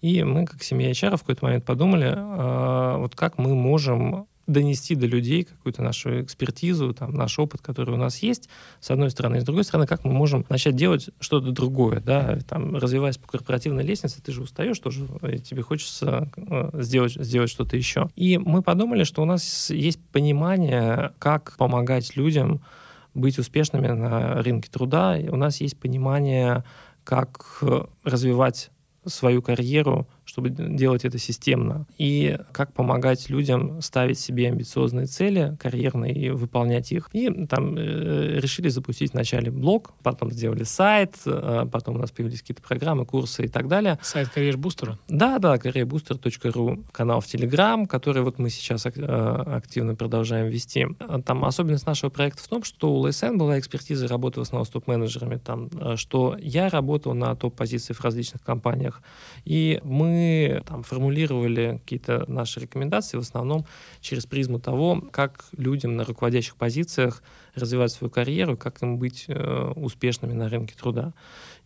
[0.00, 5.06] И мы, как семья HR, в какой-то момент подумали, вот как мы можем донести до
[5.06, 8.48] людей какую-то нашу экспертизу, там, наш опыт, который у нас есть,
[8.80, 9.36] с одной стороны.
[9.36, 13.28] И с другой стороны, как мы можем начать делать что-то другое, да, там, развиваясь по
[13.28, 18.08] корпоративной лестнице, ты же устаешь тоже, и тебе хочется э, сделать, сделать что-то еще.
[18.16, 22.62] И мы подумали, что у нас есть понимание, как помогать людям
[23.14, 25.18] быть успешными на рынке труда.
[25.28, 26.64] У нас есть понимание,
[27.04, 27.62] как
[28.04, 28.70] развивать
[29.04, 31.86] свою карьеру чтобы делать это системно.
[31.98, 37.08] И как помогать людям ставить себе амбициозные цели карьерные и выполнять их.
[37.12, 42.40] И там э, решили запустить вначале блог, потом сделали сайт, э, потом у нас появились
[42.40, 43.98] какие-то программы, курсы и так далее.
[44.02, 44.98] Сайт Карьер Бустера?
[45.08, 50.86] Да, да, карьербустер.ру, канал в Телеграм, который вот мы сейчас ак- э, активно продолжаем вести.
[51.24, 54.70] Там особенность нашего проекта в том, что у ЛСН была экспертиза работы в основном с
[54.70, 59.02] топ-менеджерами, там, э, что я работал на топ-позициях в различных компаниях,
[59.44, 60.11] и мы
[60.66, 63.66] там формулировали какие-то наши рекомендации в основном
[64.00, 67.22] через призму того, как людям на руководящих позициях
[67.54, 71.12] развивать свою карьеру, как им быть э, успешными на рынке труда.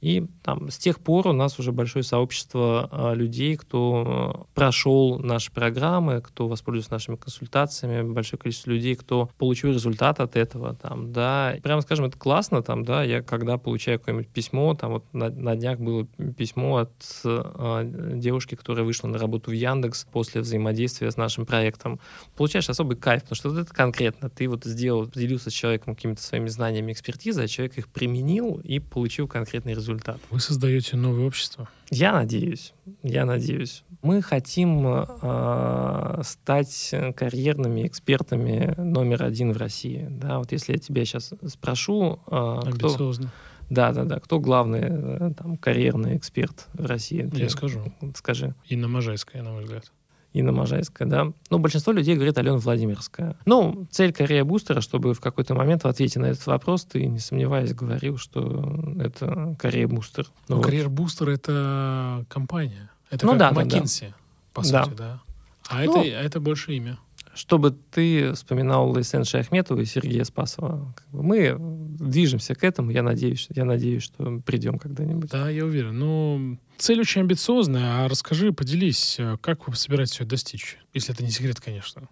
[0.00, 5.50] И там с тех пор у нас уже большое сообщество а, людей, кто прошел наши
[5.50, 11.56] программы, кто воспользуется нашими консультациями, большое количество людей, кто получил результат от этого, там, да.
[11.62, 15.56] Прямо скажем, это классно, там, да, я когда получаю какое-нибудь письмо, там вот на, на
[15.56, 16.92] днях было письмо от
[17.24, 22.00] э, девушки, которая вышла на работу в Яндекс после взаимодействия с нашим проектом.
[22.36, 24.28] Получаешь особый кайф, потому что вот это конкретно.
[24.28, 28.78] Ты вот сделал, поделился с человеком какими-то своими знаниями, экспертизой, а человек их применил и
[28.78, 30.20] получил конкретный результат результат.
[30.30, 31.68] Вы создаете новое общество?
[31.90, 33.84] Я надеюсь, я надеюсь.
[34.02, 40.06] Мы хотим э, стать карьерными экспертами номер один в России.
[40.10, 43.28] Да, вот если я тебя сейчас спрошу, э, Амбициозно.
[43.28, 43.74] кто...
[43.74, 44.20] Да, да, да.
[44.20, 47.28] Кто главный э, там, карьерный эксперт в России?
[47.32, 47.92] Я Ты скажу.
[48.14, 48.54] Скажи.
[48.66, 49.90] Инна Можайская, на мой взгляд.
[50.32, 51.32] Инна Можайская, да.
[51.50, 53.36] Ну, большинство людей говорит Алена Владимирская.
[53.46, 57.18] Ну, цель Корея Бустера, чтобы в какой-то момент в ответе на этот вопрос ты, не
[57.20, 60.26] сомневаясь, говорил, что это Корея Бустер.
[60.48, 60.64] Ну, вот.
[60.64, 62.90] Карьер Бустер— это компания.
[63.10, 64.12] Это Ну как да, да, McKinsey,
[64.52, 64.84] по Да.
[64.84, 65.20] сути, да.
[65.68, 66.98] А Ну, это, а это больше имя.
[67.36, 70.94] Чтобы ты вспоминал Лейсен Шахметова и Сергея Спасова.
[71.12, 75.30] Мы движемся к этому, я надеюсь, я надеюсь, что придем когда-нибудь.
[75.30, 75.98] Да, я уверен.
[75.98, 78.04] Ну, цель очень амбициозная.
[78.04, 80.78] А расскажи, поделись, э, как вы собираетесь ее достичь?
[80.94, 82.08] Если это не секрет, конечно.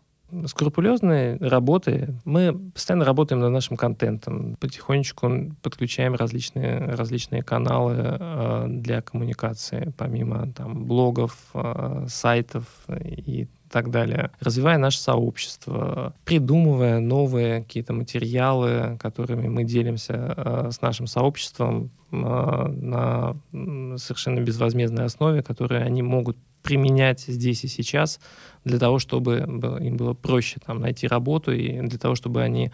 [0.47, 2.21] скрупулезной работы.
[2.25, 4.57] Мы постоянно работаем над нашим контентом.
[4.57, 12.67] Потихонечку подключаем различные, различные каналы э, для коммуникации, помимо там, блогов, э, сайтов
[13.03, 14.31] и так далее.
[14.39, 22.17] Развивая наше сообщество, придумывая новые какие-то материалы, которыми мы делимся э, с нашим сообществом э,
[22.17, 23.37] на
[23.99, 28.21] совершенно безвозмездной основе, которые они могут применять здесь и сейчас
[28.65, 32.71] для того, чтобы им было проще там, найти работу и для того, чтобы они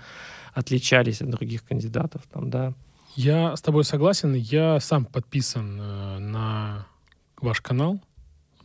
[0.52, 2.20] отличались от других кандидатов.
[2.30, 2.74] Там, да.
[3.16, 4.34] Я с тобой согласен.
[4.34, 6.86] Я сам подписан э, на
[7.40, 7.98] ваш канал,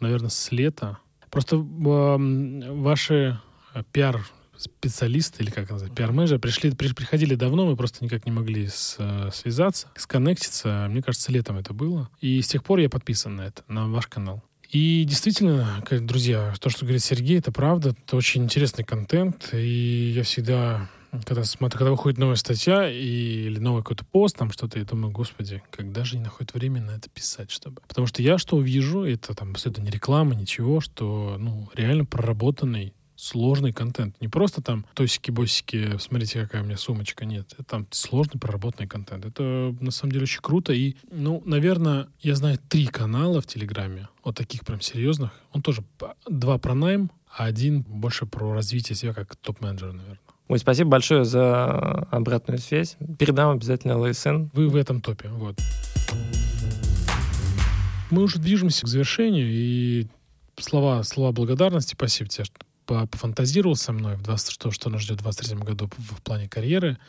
[0.02, 0.98] наверное, с лета.
[1.36, 3.38] Просто эм, ваши
[3.74, 8.68] э, пиар-специалисты, или как называется, пиар-менеджеры, пришли, при- приходили давно, мы просто никак не могли
[8.70, 10.88] с- э, связаться, сконнектиться.
[10.90, 12.10] Мне кажется, летом это было.
[12.22, 14.44] И с тех пор я подписан на это, на ваш канал.
[14.72, 17.90] И действительно, друзья, то, что говорит Сергей, это правда.
[18.06, 19.50] Это очень интересный контент.
[19.54, 20.90] И я всегда,
[21.24, 25.12] когда смотрю, когда выходит новая статья и, или новый какой-то пост, там что-то, я думаю,
[25.12, 27.82] господи, когда же они находят время на это писать, чтобы...
[27.88, 32.94] Потому что я что увижу, это там абсолютно не реклама, ничего, что, ну, реально проработанный
[33.16, 34.20] сложный контент.
[34.22, 37.26] Не просто там тосики-босики, смотрите, какая у меня сумочка.
[37.26, 39.26] Нет, это там сложный проработанный контент.
[39.26, 40.74] Это на самом деле очень круто.
[40.74, 45.32] И, ну, наверное, я знаю три канала в Телеграме, вот таких прям серьезных.
[45.54, 45.84] Он тоже
[46.28, 50.20] два про найм, а один больше про развитие себя как топ-менеджера, наверное.
[50.48, 51.66] Ой, спасибо большое за
[52.12, 52.98] обратную связь.
[53.18, 54.50] Передам обязательно ЛСН.
[54.54, 55.60] Вы в этом топе, вот.
[58.12, 60.08] Мы уже движемся к завершению, и
[60.60, 65.02] слова, слова благодарности, спасибо тебе, что по- пофантазировал со мной в 20, что, что нас
[65.02, 67.00] ждет в 23 году в, плане карьеры.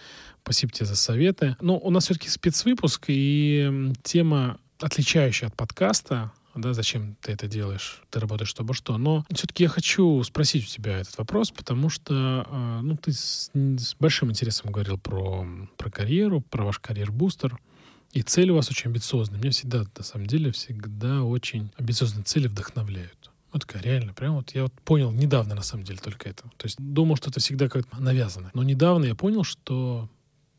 [0.42, 1.56] Спасибо тебе за советы.
[1.60, 8.02] Ну, у нас все-таки спецвыпуск, и тема, отличающая от подкаста, да, зачем ты это делаешь,
[8.10, 8.96] ты работаешь чтобы что.
[8.98, 13.50] Но все-таки я хочу спросить у тебя этот вопрос, потому что э, ну, ты с,
[13.54, 15.46] с большим интересом говорил про,
[15.76, 17.58] про карьеру, про ваш карьер-бустер.
[18.12, 19.40] И цели у вас очень амбициозные.
[19.40, 23.30] Меня всегда, на самом деле, всегда очень амбициозные цели вдохновляют.
[23.52, 26.44] Вот такая реально, прям вот я вот понял недавно, на самом деле, только это.
[26.56, 28.50] То есть думал, что это всегда как-то навязано.
[28.54, 30.08] Но недавно я понял, что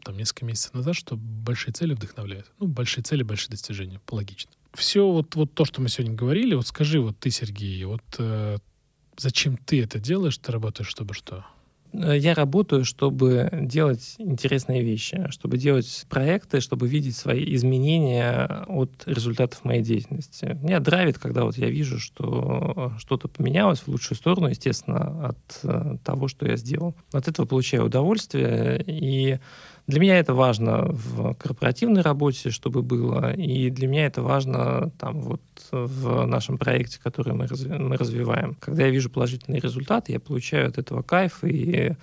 [0.03, 2.51] там несколько месяцев назад, что большие цели вдохновляют.
[2.59, 3.99] Ну, большие цели, большие достижения.
[4.09, 4.51] Логично.
[4.77, 8.57] Все вот, вот то, что мы сегодня говорили, вот скажи, вот ты, Сергей, вот э,
[9.17, 11.43] зачем ты это делаешь, ты работаешь, чтобы что?
[11.93, 18.91] Э, Я работаю, чтобы делать интересные вещи, чтобы делать проекты, чтобы видеть свои изменения от
[19.07, 20.55] результатов моей деятельности.
[20.61, 25.97] Меня драйвит, когда вот я вижу, что что-то поменялось в лучшую сторону, естественно, от э,
[26.03, 26.95] того, что я сделал.
[27.13, 29.39] От этого получаю удовольствие, и
[29.87, 35.21] для меня это важно в корпоративной работе, чтобы было, и для меня это важно там
[35.21, 38.55] вот в нашем проекте, который мы, разви- мы развиваем.
[38.59, 41.95] Когда я вижу положительный результат, я получаю от этого кайф и,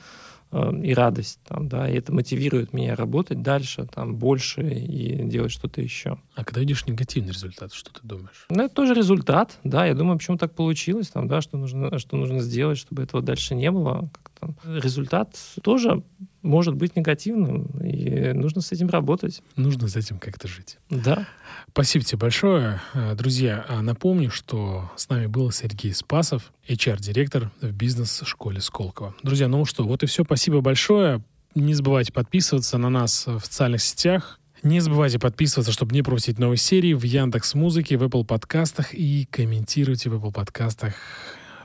[0.50, 5.52] э, и радость, там, да, и это мотивирует меня работать дальше, там, больше и делать
[5.52, 6.18] что-то еще.
[6.36, 8.46] А когда видишь негативный результат, что ты думаешь?
[8.48, 12.16] Ну, это тоже результат, да, я думаю, почему так получилось, там, да, что нужно, что
[12.16, 14.08] нужно сделать, чтобы этого дальше не было.
[14.10, 14.56] Как там.
[14.64, 16.02] Результат тоже
[16.44, 19.42] может быть негативным, и нужно с этим работать.
[19.56, 20.78] Нужно с этим как-то жить.
[20.90, 21.26] Да.
[21.72, 22.80] Спасибо тебе большое.
[22.92, 29.14] Э, Друзья, а напомню, что с нами был Сергей Спасов, HR-директор в бизнес-школе Сколково.
[29.22, 30.24] Друзья, ну что, вот и все.
[30.24, 31.22] Спасибо большое.
[31.54, 34.38] Не забывайте подписываться на нас в социальных сетях.
[34.62, 39.26] Не забывайте подписываться, чтобы не пропустить новые серии в Яндекс Музыке, в Apple подкастах и
[39.30, 40.94] комментируйте в Apple подкастах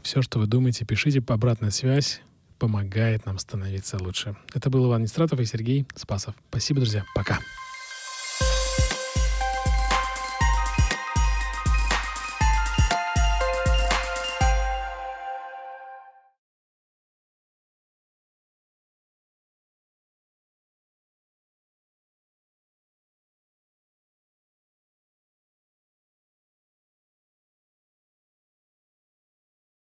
[0.02, 2.22] все, что вы думаете, пишите по обратная связь
[2.60, 4.36] помогает нам становиться лучше.
[4.54, 6.36] Это был Иван Нестратов и Сергей Спасов.
[6.50, 7.06] Спасибо, друзья.
[7.16, 7.40] Пока.